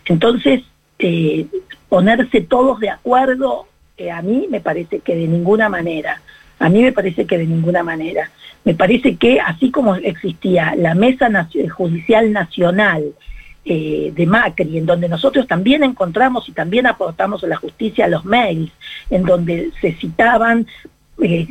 entonces, 0.05 0.63
eh, 0.99 1.45
ponerse 1.89 2.41
todos 2.41 2.79
de 2.79 2.89
acuerdo, 2.89 3.67
eh, 3.97 4.11
a 4.11 4.21
mí 4.21 4.47
me 4.49 4.61
parece 4.61 4.99
que 4.99 5.15
de 5.15 5.27
ninguna 5.27 5.69
manera. 5.69 6.21
A 6.59 6.69
mí 6.69 6.81
me 6.81 6.91
parece 6.91 7.25
que 7.25 7.37
de 7.37 7.45
ninguna 7.45 7.83
manera. 7.83 8.31
Me 8.63 8.73
parece 8.73 9.15
que 9.15 9.39
así 9.39 9.71
como 9.71 9.95
existía 9.95 10.75
la 10.75 10.95
Mesa 10.95 11.29
Judicial 11.69 12.31
Nacional 12.31 13.13
eh, 13.63 14.11
de 14.15 14.25
Macri, 14.25 14.77
en 14.77 14.85
donde 14.85 15.09
nosotros 15.09 15.45
también 15.45 15.83
encontramos 15.83 16.47
y 16.49 16.51
también 16.51 16.87
aportamos 16.87 17.43
a 17.43 17.47
la 17.47 17.57
justicia 17.57 18.07
los 18.07 18.25
mails, 18.25 18.71
en 19.09 19.23
donde 19.23 19.71
se 19.81 19.93
citaban 19.93 20.67
eh, 21.19 21.47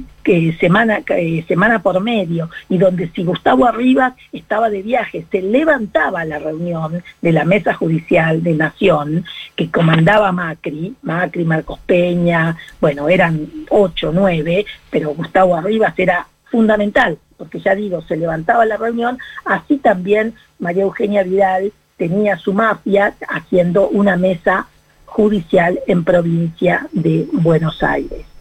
semana, 0.58 1.02
eh, 1.08 1.44
semana 1.46 1.82
por 1.82 2.00
medio, 2.00 2.50
y 2.68 2.78
donde 2.78 3.08
si 3.08 3.24
Gustavo 3.24 3.66
Arribas 3.66 4.14
estaba 4.32 4.70
de 4.70 4.82
viaje, 4.82 5.26
se 5.30 5.42
levantaba 5.42 6.24
la 6.24 6.38
reunión 6.38 7.02
de 7.22 7.32
la 7.32 7.44
mesa 7.44 7.74
judicial 7.74 8.42
de 8.42 8.54
Nación, 8.54 9.24
que 9.54 9.70
comandaba 9.70 10.32
Macri, 10.32 10.94
Macri, 11.02 11.44
Marcos 11.44 11.78
Peña, 11.86 12.56
bueno, 12.80 13.08
eran 13.08 13.48
ocho, 13.70 14.12
nueve, 14.12 14.66
pero 14.90 15.14
Gustavo 15.14 15.56
Arribas 15.56 15.94
era 15.98 16.26
fundamental, 16.44 17.18
porque 17.36 17.60
ya 17.60 17.74
digo, 17.74 18.02
se 18.02 18.16
levantaba 18.16 18.64
la 18.66 18.76
reunión, 18.76 19.18
así 19.44 19.78
también 19.78 20.34
María 20.58 20.84
Eugenia 20.84 21.22
Vidal 21.22 21.72
tenía 21.96 22.36
su 22.36 22.52
mafia 22.52 23.14
haciendo 23.28 23.88
una 23.88 24.16
mesa 24.16 24.68
judicial 25.06 25.80
en 25.86 26.04
provincia 26.04 26.86
de 26.92 27.26
Buenos 27.32 27.82
Aires. 27.82 28.35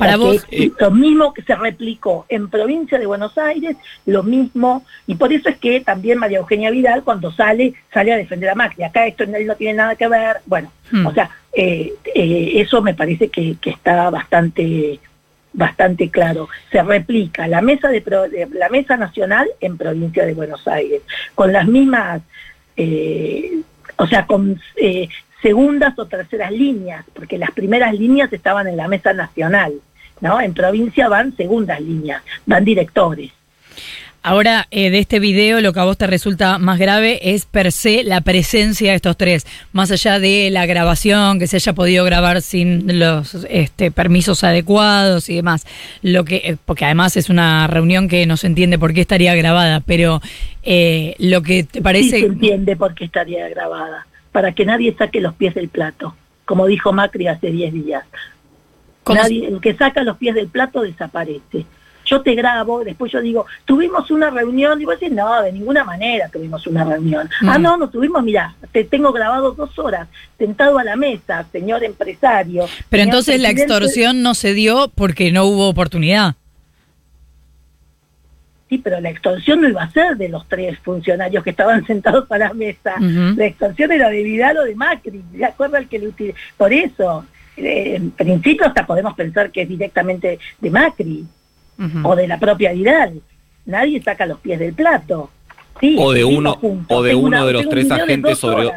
Para 0.00 0.16
vos, 0.16 0.46
eh, 0.50 0.70
lo 0.80 0.90
mismo 0.90 1.34
que 1.34 1.42
se 1.42 1.54
replicó 1.54 2.24
en 2.30 2.48
provincia 2.48 2.98
de 2.98 3.04
Buenos 3.04 3.36
Aires, 3.36 3.76
lo 4.06 4.22
mismo, 4.22 4.82
y 5.06 5.16
por 5.16 5.30
eso 5.30 5.50
es 5.50 5.58
que 5.58 5.82
también 5.82 6.16
María 6.16 6.38
Eugenia 6.38 6.70
Vidal 6.70 7.04
cuando 7.04 7.30
sale, 7.30 7.74
sale 7.92 8.10
a 8.14 8.16
defender 8.16 8.48
a 8.48 8.54
Macri. 8.54 8.82
Acá 8.82 9.06
esto 9.06 9.26
no 9.26 9.54
tiene 9.56 9.74
nada 9.74 9.96
que 9.96 10.08
ver, 10.08 10.38
bueno, 10.46 10.72
hmm. 10.90 11.06
o 11.06 11.12
sea, 11.12 11.30
eh, 11.52 11.92
eh, 12.14 12.52
eso 12.54 12.80
me 12.80 12.94
parece 12.94 13.28
que, 13.28 13.58
está 13.62 14.08
bastante 14.08 14.98
bastante 15.52 16.08
claro. 16.08 16.48
Se 16.72 16.82
replica 16.82 17.46
la 17.46 17.60
mesa 17.60 17.88
de, 17.88 18.48
la 18.54 18.70
mesa 18.70 18.96
nacional 18.96 19.48
en 19.60 19.76
provincia 19.76 20.24
de 20.24 20.32
Buenos 20.32 20.66
Aires, 20.66 21.02
con 21.34 21.52
las 21.52 21.66
mismas, 21.66 22.22
o 23.96 24.06
sea, 24.06 24.24
con 24.24 24.58
segundas 25.42 25.98
o 25.98 26.06
terceras 26.06 26.52
líneas, 26.52 27.04
porque 27.12 27.36
las 27.36 27.50
primeras 27.50 27.92
líneas 27.92 28.32
estaban 28.32 28.66
en 28.66 28.78
la 28.78 28.88
mesa 28.88 29.12
nacional. 29.12 29.74
¿No? 30.20 30.40
En 30.40 30.54
provincia 30.54 31.08
van 31.08 31.36
segundas 31.36 31.80
líneas, 31.80 32.22
van 32.46 32.64
directores. 32.64 33.32
Ahora, 34.22 34.66
eh, 34.70 34.90
de 34.90 34.98
este 34.98 35.18
video, 35.18 35.62
lo 35.62 35.72
que 35.72 35.80
a 35.80 35.84
vos 35.84 35.96
te 35.96 36.06
resulta 36.06 36.58
más 36.58 36.78
grave 36.78 37.20
es 37.22 37.46
per 37.46 37.72
se 37.72 38.04
la 38.04 38.20
presencia 38.20 38.90
de 38.90 38.96
estos 38.96 39.16
tres, 39.16 39.46
más 39.72 39.90
allá 39.90 40.18
de 40.18 40.50
la 40.50 40.66
grabación, 40.66 41.38
que 41.38 41.46
se 41.46 41.56
haya 41.56 41.72
podido 41.72 42.04
grabar 42.04 42.42
sin 42.42 42.98
los 42.98 43.46
este, 43.48 43.90
permisos 43.90 44.44
adecuados 44.44 45.30
y 45.30 45.36
demás. 45.36 45.66
Lo 46.02 46.26
que, 46.26 46.36
eh, 46.36 46.56
porque 46.62 46.84
además 46.84 47.16
es 47.16 47.30
una 47.30 47.66
reunión 47.66 48.08
que 48.08 48.26
no 48.26 48.36
se 48.36 48.46
entiende 48.46 48.78
por 48.78 48.92
qué 48.92 49.00
estaría 49.00 49.34
grabada, 49.34 49.80
pero 49.80 50.20
eh, 50.64 51.14
lo 51.18 51.40
que 51.40 51.64
te 51.64 51.80
parece. 51.80 52.16
Sí 52.16 52.20
se 52.20 52.26
entiende 52.26 52.76
por 52.76 52.94
qué 52.94 53.06
estaría 53.06 53.48
grabada, 53.48 54.06
para 54.32 54.52
que 54.52 54.66
nadie 54.66 54.94
saque 54.98 55.22
los 55.22 55.32
pies 55.32 55.54
del 55.54 55.70
plato, 55.70 56.14
como 56.44 56.66
dijo 56.66 56.92
Macri 56.92 57.26
hace 57.26 57.50
10 57.50 57.72
días. 57.72 58.04
Nadie, 59.06 59.48
el 59.48 59.60
que 59.60 59.74
saca 59.74 60.02
los 60.02 60.18
pies 60.18 60.34
del 60.34 60.48
plato 60.48 60.82
desaparece 60.82 61.66
yo 62.10 62.22
te 62.22 62.34
grabo, 62.34 62.82
después 62.82 63.12
yo 63.12 63.20
digo, 63.20 63.46
tuvimos 63.64 64.10
una 64.10 64.30
reunión, 64.30 64.80
y 64.80 64.84
vos 64.84 64.98
decís, 64.98 65.14
no, 65.14 65.42
de 65.42 65.52
ninguna 65.52 65.84
manera 65.84 66.28
tuvimos 66.28 66.66
una 66.66 66.84
reunión. 66.84 67.30
Ah, 67.42 67.58
mm. 67.58 67.62
no, 67.62 67.76
no 67.76 67.88
tuvimos, 67.88 68.24
mira, 68.24 68.54
te 68.72 68.82
tengo 68.82 69.12
grabado 69.12 69.52
dos 69.52 69.78
horas, 69.78 70.08
sentado 70.36 70.78
a 70.78 70.84
la 70.84 70.96
mesa, 70.96 71.46
señor 71.52 71.84
empresario. 71.84 72.66
Pero 72.88 73.04
entonces 73.04 73.40
la 73.40 73.50
extorsión 73.50 74.22
no 74.22 74.34
se 74.34 74.54
dio 74.54 74.90
porque 74.92 75.30
no 75.30 75.44
hubo 75.44 75.68
oportunidad. 75.68 76.34
Sí, 78.68 78.78
pero 78.78 79.00
la 79.00 79.10
extorsión 79.10 79.60
no 79.60 79.68
iba 79.68 79.82
a 79.82 79.90
ser 79.90 80.16
de 80.16 80.28
los 80.28 80.48
tres 80.48 80.78
funcionarios 80.80 81.44
que 81.44 81.50
estaban 81.50 81.86
sentados 81.88 82.30
a 82.30 82.38
la 82.38 82.52
mesa. 82.54 82.94
La 82.98 83.46
extorsión 83.46 83.92
era 83.92 84.08
de 84.10 84.22
Vidal 84.22 84.58
o 84.58 84.64
de 84.64 84.74
Macri, 84.74 85.22
¿de 85.32 85.44
acuerdo 85.44 85.76
al 85.76 85.88
que 85.88 85.98
le 86.00 86.34
Por 86.56 86.72
eso, 86.72 87.24
eh, 87.56 87.96
en 87.96 88.10
principio 88.12 88.66
hasta 88.66 88.86
podemos 88.86 89.14
pensar 89.14 89.50
que 89.50 89.62
es 89.62 89.68
directamente 89.68 90.38
de 90.60 90.70
Macri 90.70 91.24
o 92.02 92.14
de 92.14 92.28
la 92.28 92.38
propia 92.38 92.72
Vidal. 92.72 93.20
Nadie 93.66 94.02
saca 94.02 94.26
los 94.26 94.38
pies 94.38 94.58
del 94.58 94.74
plato. 94.74 95.30
o 95.96 96.12
de 96.12 96.24
uno, 96.24 96.58
o 96.88 97.02
de 97.02 97.14
uno 97.14 97.46
de 97.46 97.52
los 97.52 97.68
tres 97.68 97.90
agentes 97.90 98.38
sobre... 98.38 98.70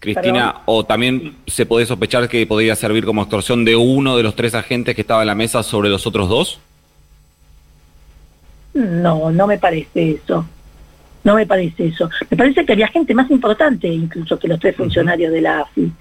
Cristina, 0.00 0.62
o 0.64 0.82
también 0.82 1.36
se 1.46 1.66
puede 1.66 1.84
sospechar 1.84 2.26
que 2.26 2.46
podría 2.46 2.74
servir 2.74 3.04
como 3.04 3.20
extorsión 3.20 3.66
de 3.66 3.76
uno 3.76 4.16
de 4.16 4.22
los 4.22 4.34
tres 4.34 4.54
agentes 4.54 4.94
que 4.94 5.02
estaba 5.02 5.20
en 5.20 5.26
la 5.26 5.34
mesa 5.34 5.62
sobre 5.62 5.90
los 5.90 6.06
otros 6.06 6.30
dos. 6.30 6.58
No, 8.72 9.30
no 9.30 9.46
me 9.46 9.58
parece 9.58 10.12
eso. 10.12 10.46
No 11.22 11.34
me 11.34 11.46
parece 11.46 11.88
eso. 11.88 12.08
Me 12.30 12.36
parece 12.36 12.64
que 12.64 12.72
había 12.72 12.88
gente 12.88 13.14
más 13.14 13.30
importante 13.30 13.88
incluso 13.88 14.38
que 14.38 14.48
los 14.48 14.58
tres 14.58 14.74
funcionarios 14.74 15.32
de 15.32 15.40
la 15.42 15.60
AFI. 15.60 15.92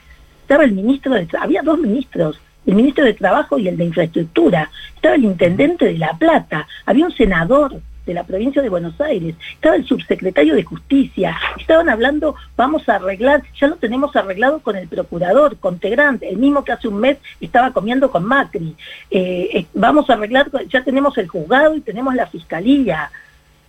Estaba 0.50 0.64
el 0.64 0.72
ministro 0.72 1.14
de... 1.14 1.28
Había 1.40 1.62
dos 1.62 1.78
ministros 1.78 2.42
el 2.66 2.74
ministro 2.74 3.06
de 3.06 3.14
Trabajo 3.14 3.58
y 3.58 3.68
el 3.68 3.78
de 3.78 3.86
Infraestructura, 3.86 4.70
estaba 4.96 5.16
el 5.16 5.24
intendente 5.24 5.86
de 5.86 5.98
La 5.98 6.14
Plata, 6.14 6.68
había 6.86 7.06
un 7.06 7.14
senador 7.14 7.82
de 8.06 8.14
la 8.14 8.24
provincia 8.24 8.62
de 8.62 8.70
Buenos 8.70 9.00
Aires, 9.00 9.36
estaba 9.54 9.76
el 9.76 9.86
subsecretario 9.86 10.56
de 10.56 10.64
Justicia, 10.64 11.38
estaban 11.58 11.90
hablando, 11.90 12.36
vamos 12.58 12.88
a 12.90 12.96
arreglar, 12.96 13.44
ya 13.60 13.68
lo 13.68 13.78
tenemos 13.78 14.16
arreglado 14.16 14.60
con 14.60 14.76
el 14.76 14.88
procurador, 14.88 15.58
con 15.58 15.80
Tegrant, 15.80 16.22
el 16.22 16.38
mismo 16.38 16.64
que 16.64 16.74
hace 16.74 16.88
un 16.88 17.00
mes 17.00 17.18
estaba 17.40 17.72
comiendo 17.72 18.12
con 18.12 18.26
Macri, 18.26 18.76
eh, 19.10 19.50
eh, 19.54 19.66
vamos 19.74 20.10
a 20.10 20.14
arreglar, 20.14 20.52
ya 20.68 20.84
tenemos 20.84 21.18
el 21.18 21.28
juzgado 21.28 21.76
y 21.76 21.82
tenemos 21.82 22.14
la 22.14 22.28
fiscalía. 22.28 23.10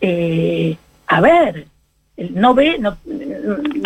Eh, 0.01 0.77
a 1.07 1.21
ver, 1.21 1.67
no 2.17 2.55
ve, 2.55 2.79
no, 2.79 2.97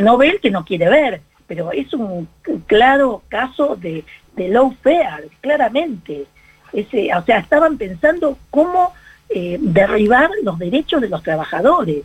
no 0.02 0.16
ve 0.16 0.28
el 0.28 0.40
que 0.40 0.50
no 0.50 0.64
quiere 0.64 0.88
ver, 0.88 1.20
pero 1.46 1.72
es 1.72 1.92
un 1.92 2.28
claro 2.66 3.22
caso 3.28 3.76
de, 3.76 4.04
de 4.36 4.48
low 4.48 4.74
fare, 4.82 5.28
claramente. 5.40 6.26
Ese, 6.72 7.14
o 7.14 7.22
sea, 7.24 7.38
estaban 7.38 7.78
pensando 7.78 8.38
cómo 8.50 8.92
eh, 9.28 9.58
derribar 9.60 10.30
los 10.42 10.58
derechos 10.58 11.00
de 11.00 11.08
los 11.08 11.22
trabajadores. 11.22 12.02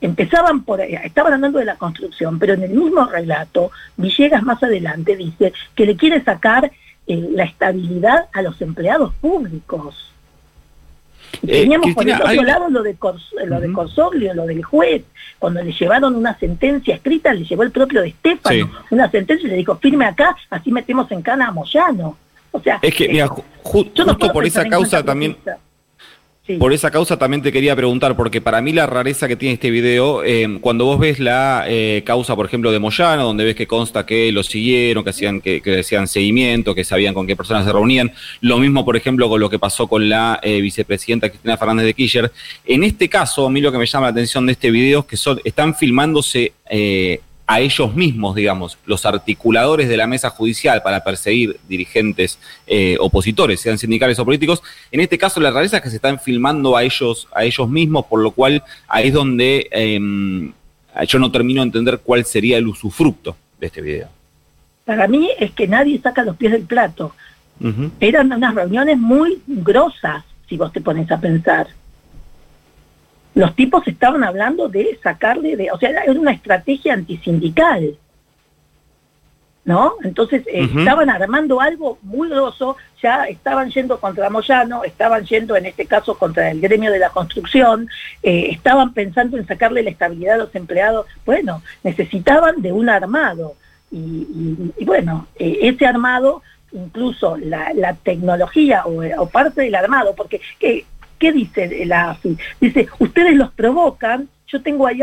Empezaban 0.00 0.64
por, 0.64 0.80
estaban 0.80 1.34
hablando 1.34 1.58
de 1.58 1.64
la 1.64 1.76
construcción, 1.76 2.38
pero 2.38 2.54
en 2.54 2.62
el 2.62 2.70
mismo 2.70 3.04
relato, 3.06 3.70
Villegas 3.96 4.42
más 4.42 4.62
adelante 4.62 5.16
dice 5.16 5.52
que 5.74 5.86
le 5.86 5.96
quiere 5.96 6.22
sacar 6.24 6.72
eh, 7.06 7.28
la 7.30 7.44
estabilidad 7.44 8.26
a 8.32 8.42
los 8.42 8.60
empleados 8.60 9.14
públicos. 9.14 10.12
Eh, 11.42 11.62
teníamos 11.62 11.94
por 11.94 12.08
el 12.08 12.14
otro 12.14 12.42
lado 12.42 12.70
lo 12.70 12.82
de, 12.82 12.96
lo 13.46 13.60
de 13.60 13.72
Corsoglio, 13.72 14.34
lo 14.34 14.46
del 14.46 14.62
juez, 14.62 15.02
cuando 15.38 15.62
le 15.62 15.72
llevaron 15.72 16.14
una 16.14 16.38
sentencia 16.38 16.94
escrita, 16.94 17.32
le 17.32 17.44
llevó 17.44 17.62
el 17.62 17.70
propio 17.70 18.02
de 18.02 18.08
Estefano 18.08 18.70
una 18.90 19.10
sentencia 19.10 19.46
y 19.46 19.50
le 19.50 19.56
dijo, 19.56 19.76
firme 19.76 20.04
acá, 20.04 20.36
así 20.50 20.70
metemos 20.70 21.10
en 21.10 21.22
cana 21.22 21.48
a 21.48 21.50
Moyano. 21.50 22.16
O 22.52 22.60
sea, 22.60 22.78
es 22.82 22.94
que, 22.94 23.08
mira, 23.08 23.26
eh, 23.26 23.42
justo 23.62 24.04
por 24.32 24.44
esa 24.44 24.68
causa 24.68 25.02
también... 25.02 25.36
Por 26.58 26.72
esa 26.72 26.90
causa 26.90 27.18
también 27.18 27.42
te 27.42 27.52
quería 27.52 27.76
preguntar, 27.76 28.16
porque 28.16 28.40
para 28.40 28.60
mí 28.60 28.72
la 28.72 28.86
rareza 28.86 29.28
que 29.28 29.36
tiene 29.36 29.54
este 29.54 29.70
video, 29.70 30.24
eh, 30.24 30.58
cuando 30.60 30.84
vos 30.84 30.98
ves 30.98 31.18
la 31.18 31.64
eh, 31.68 32.02
causa, 32.04 32.34
por 32.36 32.46
ejemplo, 32.46 32.72
de 32.72 32.78
Moyano, 32.78 33.24
donde 33.24 33.44
ves 33.44 33.54
que 33.54 33.66
consta 33.66 34.06
que 34.06 34.32
lo 34.32 34.42
siguieron, 34.42 35.04
que 35.04 35.10
hacían 35.10 35.40
que, 35.40 35.60
decían 35.60 36.08
seguimiento, 36.08 36.74
que 36.74 36.84
sabían 36.84 37.14
con 37.14 37.26
qué 37.26 37.36
personas 37.36 37.64
se 37.64 37.72
reunían, 37.72 38.12
lo 38.40 38.58
mismo, 38.58 38.84
por 38.84 38.96
ejemplo, 38.96 39.28
con 39.28 39.40
lo 39.40 39.50
que 39.50 39.58
pasó 39.58 39.86
con 39.86 40.08
la 40.08 40.40
eh, 40.42 40.60
vicepresidenta 40.60 41.28
Cristina 41.28 41.56
Fernández 41.56 41.86
de 41.86 41.94
Kirchner. 41.94 42.32
En 42.64 42.84
este 42.84 43.08
caso, 43.08 43.46
a 43.46 43.50
mí 43.50 43.60
lo 43.60 43.72
que 43.72 43.78
me 43.78 43.86
llama 43.86 44.06
la 44.06 44.12
atención 44.12 44.46
de 44.46 44.52
este 44.52 44.70
video 44.70 45.00
es 45.00 45.06
que 45.06 45.16
son, 45.16 45.40
están 45.44 45.74
filmándose 45.74 46.52
a 47.46 47.60
ellos 47.60 47.94
mismos, 47.94 48.34
digamos, 48.34 48.78
los 48.86 49.04
articuladores 49.04 49.88
de 49.88 49.96
la 49.96 50.06
mesa 50.06 50.30
judicial 50.30 50.82
para 50.82 51.02
perseguir 51.02 51.58
dirigentes 51.68 52.38
eh, 52.66 52.96
opositores, 53.00 53.60
sean 53.60 53.78
sindicales 53.78 54.18
o 54.18 54.24
políticos. 54.24 54.62
En 54.90 55.00
este 55.00 55.18
caso, 55.18 55.40
la 55.40 55.50
realidad 55.50 55.76
es 55.76 55.82
que 55.82 55.90
se 55.90 55.96
están 55.96 56.18
filmando 56.18 56.76
a 56.76 56.82
ellos, 56.82 57.28
a 57.34 57.44
ellos 57.44 57.68
mismos, 57.68 58.06
por 58.06 58.20
lo 58.20 58.30
cual 58.30 58.62
ahí 58.88 59.08
es 59.08 59.14
donde 59.14 59.68
em, 59.70 60.52
yo 61.06 61.18
no 61.18 61.30
termino 61.30 61.62
de 61.62 61.66
entender 61.66 62.00
cuál 62.02 62.24
sería 62.24 62.58
el 62.58 62.66
usufructo 62.66 63.36
de 63.58 63.66
este 63.66 63.80
video. 63.80 64.08
Para 64.84 65.06
mí 65.08 65.30
es 65.38 65.50
que 65.52 65.66
nadie 65.68 66.00
saca 66.00 66.24
los 66.24 66.36
pies 66.36 66.52
del 66.52 66.62
plato. 66.62 67.14
Eran 68.00 68.32
unas 68.32 68.54
reuniones 68.54 68.98
muy 68.98 69.40
grosas, 69.46 70.24
si 70.48 70.56
vos 70.56 70.72
te 70.72 70.80
pones 70.80 71.08
a 71.12 71.20
pensar 71.20 71.68
los 73.34 73.54
tipos 73.56 73.86
estaban 73.86 74.24
hablando 74.24 74.68
de 74.68 74.98
sacarle, 75.02 75.56
de, 75.56 75.70
o 75.70 75.78
sea, 75.78 75.90
era 75.90 76.12
una 76.12 76.32
estrategia 76.32 76.94
antisindical. 76.94 77.96
¿No? 79.64 79.94
Entonces 80.02 80.42
eh, 80.48 80.68
estaban 80.76 81.08
armando 81.08 81.60
algo 81.60 81.96
muy 82.02 82.28
grosso, 82.28 82.76
ya 83.00 83.26
estaban 83.26 83.70
yendo 83.70 84.00
contra 84.00 84.28
Moyano, 84.28 84.82
estaban 84.82 85.24
yendo 85.24 85.54
en 85.54 85.66
este 85.66 85.86
caso 85.86 86.18
contra 86.18 86.50
el 86.50 86.60
gremio 86.60 86.90
de 86.90 86.98
la 86.98 87.10
construcción, 87.10 87.88
eh, 88.24 88.48
estaban 88.50 88.92
pensando 88.92 89.38
en 89.38 89.46
sacarle 89.46 89.84
la 89.84 89.90
estabilidad 89.90 90.34
a 90.34 90.38
los 90.38 90.54
empleados. 90.56 91.06
Bueno, 91.24 91.62
necesitaban 91.84 92.60
de 92.60 92.72
un 92.72 92.88
armado. 92.88 93.54
Y, 93.92 94.84
bueno, 94.84 95.28
eh, 95.38 95.58
ese 95.62 95.86
armado 95.86 96.42
incluso 96.72 97.36
la, 97.36 97.94
tecnología 98.02 98.84
o, 98.86 99.02
o, 99.18 99.28
parte 99.28 99.60
del 99.60 99.74
armado, 99.76 100.14
porque 100.16 100.40
¿Qué 101.22 101.30
dice 101.30 101.86
la 101.86 102.10
AFI? 102.10 102.36
Dice, 102.60 102.88
ustedes 102.98 103.36
los 103.36 103.52
provocan, 103.52 104.28
yo 104.48 104.60
tengo 104.60 104.88
ahí 104.88 104.98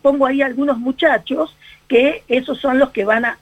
pongo 0.00 0.24
ahí 0.24 0.40
algunos 0.40 0.78
muchachos 0.78 1.54
que 1.86 2.22
esos 2.28 2.58
son 2.58 2.78
los 2.78 2.88
que 2.92 3.04
van 3.04 3.26
a 3.26 3.38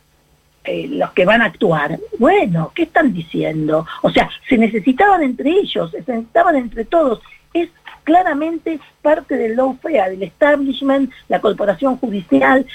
eh, 0.65 0.89
los 0.89 1.13
que 1.13 1.25
van 1.25 1.43
a 1.43 1.45
actuar. 1.45 1.97
Bueno, 2.19 2.73
¿qué 2.75 2.83
están 2.83 3.15
diciendo? 3.15 3.87
O 4.03 4.11
sea, 4.11 4.29
se 4.49 4.59
necesitaban 4.59 5.23
entre 5.23 5.49
ellos, 5.51 5.93
se 5.93 5.99
necesitaban 5.99 6.57
entre 6.57 6.85
todos. 6.87 7.21
Es 7.55 7.69
claramente 8.03 8.81
parte 9.01 9.37
del 9.37 9.55
lawfare, 9.55 10.11
del 10.11 10.25
establishment, 10.25 11.13
la 11.29 11.41
corporación 11.41 11.99
judicial, 11.99 12.67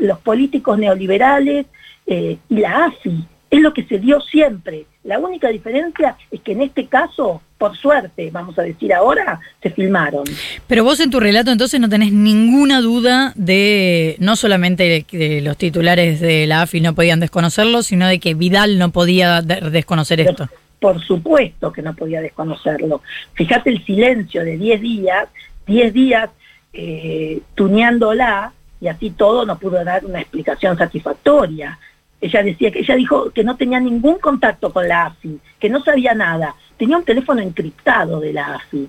los 0.00 0.18
políticos 0.24 0.76
neoliberales 0.76 1.66
eh, 2.04 2.38
y 2.48 2.56
la 2.56 2.86
AFI. 2.86 3.28
Es 3.48 3.60
lo 3.60 3.72
que 3.72 3.84
se 3.84 4.00
dio 4.00 4.20
siempre. 4.20 4.86
La 5.04 5.20
única 5.20 5.50
diferencia 5.50 6.16
es 6.32 6.40
que 6.40 6.50
en 6.50 6.62
este 6.62 6.88
caso 6.88 7.42
por 7.58 7.76
suerte, 7.76 8.30
vamos 8.30 8.56
a 8.58 8.62
decir 8.62 8.94
ahora, 8.94 9.40
se 9.60 9.70
filmaron. 9.70 10.24
Pero 10.68 10.84
vos 10.84 11.00
en 11.00 11.10
tu 11.10 11.18
relato 11.18 11.50
entonces 11.50 11.80
no 11.80 11.88
tenés 11.88 12.12
ninguna 12.12 12.80
duda 12.80 13.32
de, 13.34 14.16
no 14.20 14.36
solamente 14.36 15.02
que 15.02 15.40
los 15.40 15.56
titulares 15.56 16.20
de 16.20 16.46
la 16.46 16.62
AFI 16.62 16.80
no 16.80 16.94
podían 16.94 17.18
desconocerlo, 17.18 17.82
sino 17.82 18.06
de 18.06 18.20
que 18.20 18.34
Vidal 18.34 18.78
no 18.78 18.90
podía 18.90 19.42
desconocer 19.42 20.20
esto. 20.20 20.48
Por 20.80 21.02
supuesto 21.02 21.72
que 21.72 21.82
no 21.82 21.94
podía 21.94 22.20
desconocerlo. 22.20 23.02
Fíjate 23.34 23.70
el 23.70 23.84
silencio 23.84 24.44
de 24.44 24.56
10 24.56 24.80
días, 24.80 25.28
10 25.66 25.92
días 25.92 26.30
eh, 26.72 27.40
tuneándola 27.56 28.52
y 28.80 28.86
así 28.86 29.10
todo 29.10 29.44
no 29.44 29.58
pudo 29.58 29.82
dar 29.82 30.04
una 30.04 30.20
explicación 30.20 30.78
satisfactoria. 30.78 31.76
Ella 32.20 32.42
decía 32.44 32.70
que 32.70 32.80
ella 32.80 32.94
dijo 32.94 33.30
que 33.30 33.42
no 33.42 33.56
tenía 33.56 33.80
ningún 33.80 34.18
contacto 34.18 34.72
con 34.72 34.86
la 34.86 35.06
AFI, 35.06 35.40
que 35.58 35.68
no 35.68 35.82
sabía 35.82 36.14
nada 36.14 36.54
tenía 36.78 36.96
un 36.96 37.04
teléfono 37.04 37.40
encriptado 37.40 38.20
de 38.20 38.32
la 38.32 38.54
AFI. 38.54 38.88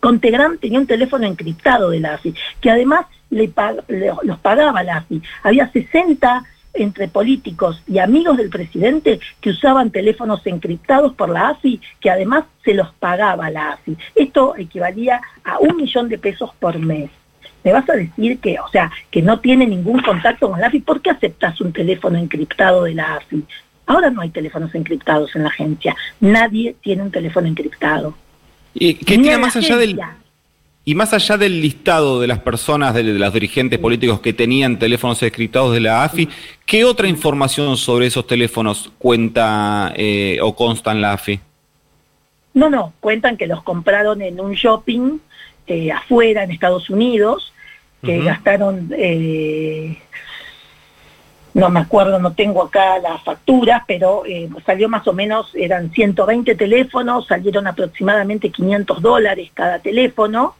Contegrán 0.00 0.58
tenía 0.58 0.78
un 0.78 0.86
teléfono 0.86 1.26
encriptado 1.26 1.90
de 1.90 2.00
la 2.00 2.14
AFI, 2.14 2.34
que 2.60 2.70
además 2.70 3.06
le, 3.30 3.52
los 4.22 4.38
pagaba 4.38 4.82
la 4.82 4.98
AFI. 4.98 5.22
Había 5.42 5.70
60 5.70 6.44
entre 6.74 7.08
políticos 7.08 7.82
y 7.86 7.98
amigos 7.98 8.36
del 8.36 8.50
presidente 8.50 9.20
que 9.40 9.50
usaban 9.50 9.90
teléfonos 9.90 10.46
encriptados 10.46 11.14
por 11.14 11.30
la 11.30 11.48
AFI, 11.48 11.80
que 12.00 12.10
además 12.10 12.44
se 12.64 12.74
los 12.74 12.92
pagaba 12.94 13.50
la 13.50 13.72
AFI. 13.72 13.96
Esto 14.14 14.54
equivalía 14.56 15.20
a 15.44 15.58
un 15.58 15.76
millón 15.76 16.08
de 16.08 16.18
pesos 16.18 16.50
por 16.58 16.78
mes. 16.78 17.10
Me 17.64 17.72
vas 17.72 17.88
a 17.90 17.94
decir 17.94 18.38
que, 18.38 18.60
o 18.60 18.68
sea, 18.68 18.92
que 19.10 19.22
no 19.22 19.40
tiene 19.40 19.66
ningún 19.66 20.00
contacto 20.00 20.50
con 20.50 20.60
la 20.60 20.68
AFI, 20.68 20.80
¿por 20.80 21.00
qué 21.00 21.10
aceptas 21.10 21.60
un 21.60 21.72
teléfono 21.72 22.18
encriptado 22.18 22.84
de 22.84 22.94
la 22.94 23.16
AFI? 23.16 23.44
Ahora 23.86 24.10
no 24.10 24.20
hay 24.20 24.30
teléfonos 24.30 24.74
encriptados 24.74 25.34
en 25.36 25.44
la 25.44 25.48
agencia. 25.48 25.96
Nadie 26.20 26.74
tiene 26.82 27.02
un 27.02 27.10
teléfono 27.10 27.46
encriptado. 27.46 28.14
¿Y 28.74 28.94
qué 28.94 29.16
tiene 29.16 29.38
más 29.38 29.56
allá 29.56 29.76
del 29.76 29.98
y 30.88 30.94
más 30.94 31.12
allá 31.12 31.36
del 31.36 31.60
listado 31.60 32.20
de 32.20 32.28
las 32.28 32.38
personas, 32.38 32.94
de, 32.94 33.02
los 33.02 33.32
dirigentes 33.32 33.76
políticos 33.80 34.20
que 34.20 34.32
tenían 34.32 34.78
teléfonos 34.78 35.20
encriptados 35.20 35.74
de 35.74 35.80
la 35.80 36.04
AFI, 36.04 36.28
¿qué 36.64 36.84
otra 36.84 37.08
información 37.08 37.76
sobre 37.76 38.06
esos 38.06 38.24
teléfonos 38.24 38.92
cuenta 38.96 39.92
eh, 39.96 40.38
o 40.40 40.54
consta 40.54 40.92
en 40.92 41.00
la 41.00 41.14
AFI? 41.14 41.40
No, 42.54 42.70
no, 42.70 42.92
cuentan 43.00 43.36
que 43.36 43.48
los 43.48 43.64
compraron 43.64 44.22
en 44.22 44.40
un 44.40 44.52
shopping 44.52 45.18
eh, 45.66 45.90
afuera, 45.90 46.44
en 46.44 46.52
Estados 46.52 46.88
Unidos, 46.88 47.52
que 48.04 48.20
gastaron, 48.20 48.88
eh, 48.96 49.98
no 51.60 51.70
me 51.70 51.80
acuerdo, 51.80 52.18
no 52.18 52.32
tengo 52.32 52.62
acá 52.62 52.98
las 52.98 53.22
facturas, 53.22 53.82
pero 53.86 54.22
salió 54.64 54.88
más 54.88 55.06
o 55.08 55.12
menos, 55.12 55.54
eran 55.54 55.90
120 55.90 56.54
teléfonos, 56.54 57.26
salieron 57.26 57.66
aproximadamente 57.66 58.50
500 58.50 59.00
dólares 59.00 59.50
cada 59.54 59.78
teléfono 59.78 60.54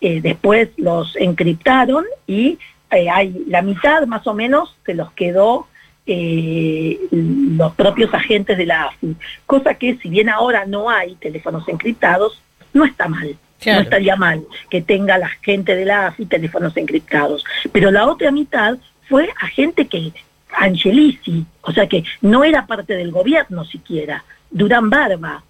eh, 0.00 0.20
después 0.20 0.68
los 0.76 1.16
encriptaron 1.16 2.04
y 2.26 2.58
eh, 2.92 3.10
hay 3.10 3.44
la 3.48 3.62
mitad 3.62 4.06
más 4.06 4.26
o 4.28 4.34
menos 4.34 4.76
se 4.86 4.94
los 4.94 5.10
quedó 5.12 5.66
eh, 6.06 6.98
los 7.10 7.74
propios 7.74 8.14
agentes 8.14 8.56
de 8.56 8.64
la 8.64 8.84
AFI, 8.84 9.16
cosa 9.44 9.74
que 9.74 9.96
si 9.96 10.08
bien 10.08 10.28
ahora 10.28 10.66
no 10.66 10.88
hay 10.88 11.16
teléfonos 11.16 11.68
encriptados, 11.68 12.40
no 12.72 12.84
está 12.84 13.08
mal. 13.08 13.36
No 13.66 13.80
estaría 13.80 14.14
mal 14.14 14.44
que 14.70 14.82
tenga 14.82 15.18
la 15.18 15.28
gente 15.42 15.74
de 15.74 15.84
la 15.84 16.06
AFI 16.06 16.26
teléfonos 16.26 16.76
encriptados. 16.76 17.44
Pero 17.72 17.90
la 17.90 18.06
otra 18.06 18.30
mitad 18.30 18.78
fue 19.08 19.28
a 19.42 19.48
gente 19.48 19.88
que, 19.88 20.12
Angelici, 20.60 21.44
o 21.62 21.72
sea 21.72 21.86
que 21.86 22.04
no 22.20 22.44
era 22.44 22.66
parte 22.66 22.94
del 22.94 23.10
gobierno 23.10 23.64
siquiera, 23.64 24.24
Durán 24.50 24.90
Barba, 24.90 25.42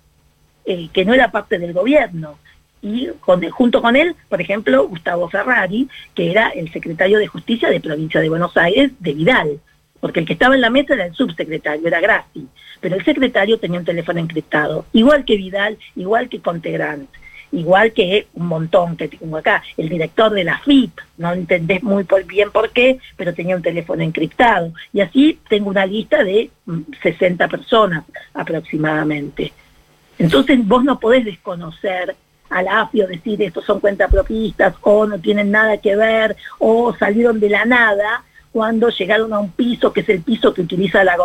que 0.92 1.04
no 1.04 1.14
era 1.14 1.30
parte 1.30 1.58
del 1.58 1.72
gobierno. 1.72 2.38
Y 2.80 3.08
junto 3.50 3.82
con 3.82 3.96
él, 3.96 4.14
por 4.28 4.40
ejemplo, 4.40 4.86
Gustavo 4.86 5.28
Ferrari, 5.28 5.88
que 6.14 6.30
era 6.30 6.50
el 6.50 6.70
secretario 6.72 7.18
de 7.18 7.26
Justicia 7.26 7.70
de 7.70 7.80
Provincia 7.80 8.20
de 8.20 8.28
Buenos 8.28 8.56
Aires 8.56 8.92
de 9.00 9.14
Vidal, 9.14 9.60
porque 9.98 10.20
el 10.20 10.26
que 10.26 10.34
estaba 10.34 10.54
en 10.54 10.60
la 10.60 10.70
mesa 10.70 10.94
era 10.94 11.06
el 11.06 11.14
subsecretario, 11.14 11.86
era 11.86 12.00
Grassi, 12.00 12.46
pero 12.80 12.94
el 12.94 13.04
secretario 13.04 13.58
tenía 13.58 13.80
un 13.80 13.84
teléfono 13.84 14.20
encriptado, 14.20 14.86
igual 14.92 15.24
que 15.24 15.36
Vidal, 15.36 15.76
igual 15.96 16.28
que 16.28 16.40
Contegrant, 16.40 17.08
igual 17.52 17.92
que 17.92 18.26
un 18.34 18.46
montón 18.46 18.96
que 18.96 19.08
tengo 19.08 19.37
acá, 19.37 19.62
el 19.76 19.88
director 19.88 20.32
de 20.32 20.44
la 20.44 20.58
FIP, 20.58 20.92
no 21.18 21.32
entendés 21.32 21.82
muy 21.82 22.06
bien 22.26 22.50
por 22.50 22.70
qué, 22.70 22.98
pero 23.16 23.34
tenía 23.34 23.56
un 23.56 23.62
teléfono 23.62 24.02
encriptado, 24.02 24.72
y 24.92 25.00
así 25.00 25.38
tengo 25.48 25.70
una 25.70 25.87
lista 25.87 26.22
de 26.24 26.50
60 27.02 27.46
mm, 27.46 27.50
personas 27.50 28.04
aproximadamente. 28.34 29.52
Entonces 30.18 30.66
vos 30.66 30.84
no 30.84 30.98
podés 30.98 31.24
desconocer 31.24 32.14
al 32.50 32.66
AFI 32.66 33.02
o 33.02 33.06
decir 33.06 33.42
estos 33.42 33.64
son 33.64 33.78
cuentapropistas 33.78 34.74
o 34.80 35.06
no 35.06 35.18
tienen 35.18 35.50
nada 35.50 35.76
que 35.76 35.96
ver 35.96 36.37
o 36.58 36.94
salieron 36.94 37.40
de 37.40 37.50
la 37.50 37.64
nada 37.64 38.24
cuando 38.52 38.88
llegaron 38.90 39.32
a 39.32 39.38
un 39.38 39.50
piso 39.50 39.92
que 39.92 40.00
es 40.00 40.08
el 40.08 40.22
piso 40.22 40.52
que 40.54 40.62
utiliza 40.62 41.04
la, 41.04 41.16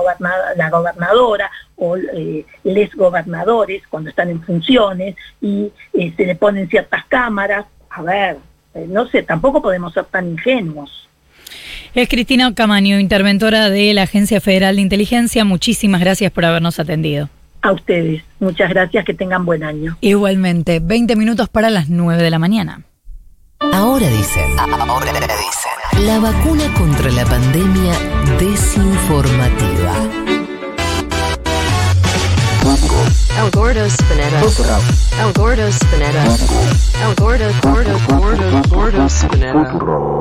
la 0.55 0.69
gobernadora 0.69 1.49
o 1.75 1.97
eh, 1.97 2.45
les 2.63 2.93
gobernadores 2.95 3.83
cuando 3.89 4.09
están 4.09 4.29
en 4.29 4.41
funciones 4.41 5.15
y 5.41 5.71
eh, 5.93 6.13
se 6.15 6.25
le 6.25 6.35
ponen 6.35 6.69
ciertas 6.69 7.05
cámaras. 7.05 7.65
A 7.89 8.01
ver, 8.01 8.37
eh, 8.73 8.85
no 8.87 9.07
sé, 9.07 9.23
tampoco 9.23 9.61
podemos 9.61 9.93
ser 9.93 10.05
tan 10.05 10.31
ingenuos. 10.31 11.09
Es 11.93 12.09
Cristina 12.09 12.53
Camaño, 12.55 12.99
interventora 12.99 13.69
de 13.69 13.93
la 13.93 14.03
Agencia 14.03 14.41
Federal 14.41 14.77
de 14.77 14.81
Inteligencia. 14.81 15.45
Muchísimas 15.45 16.01
gracias 16.01 16.31
por 16.31 16.43
habernos 16.43 16.79
atendido. 16.79 17.29
A 17.61 17.71
ustedes. 17.71 18.23
Muchas 18.39 18.69
gracias, 18.69 19.05
que 19.05 19.13
tengan 19.13 19.45
buen 19.45 19.63
año. 19.63 19.95
Igualmente, 20.01 20.79
20 20.81 21.15
minutos 21.15 21.49
para 21.49 21.69
las 21.69 21.89
9 21.89 22.21
de 22.21 22.29
la 22.29 22.39
mañana. 22.39 22.81
Ahora 23.71 24.07
dicen, 24.07 24.59
ahora 24.59 25.13
dicen, 25.13 26.05
la 26.05 26.19
vacuna 26.19 26.73
contra 26.73 27.09
la 27.11 27.23
pandemia 27.25 27.93
desinformativa. 28.39 29.93
El 33.37 33.51
gordo 33.51 33.85
Spinetta. 33.85 34.39
El 34.39 35.33
gordo 35.33 35.67
Spinetta. 35.67 36.23
El 36.25 37.15
gordo, 37.15 37.45
gordo, 37.61 37.99
gordo, 38.07 38.61
gordo 38.69 39.05
Spinetta. 39.09 40.13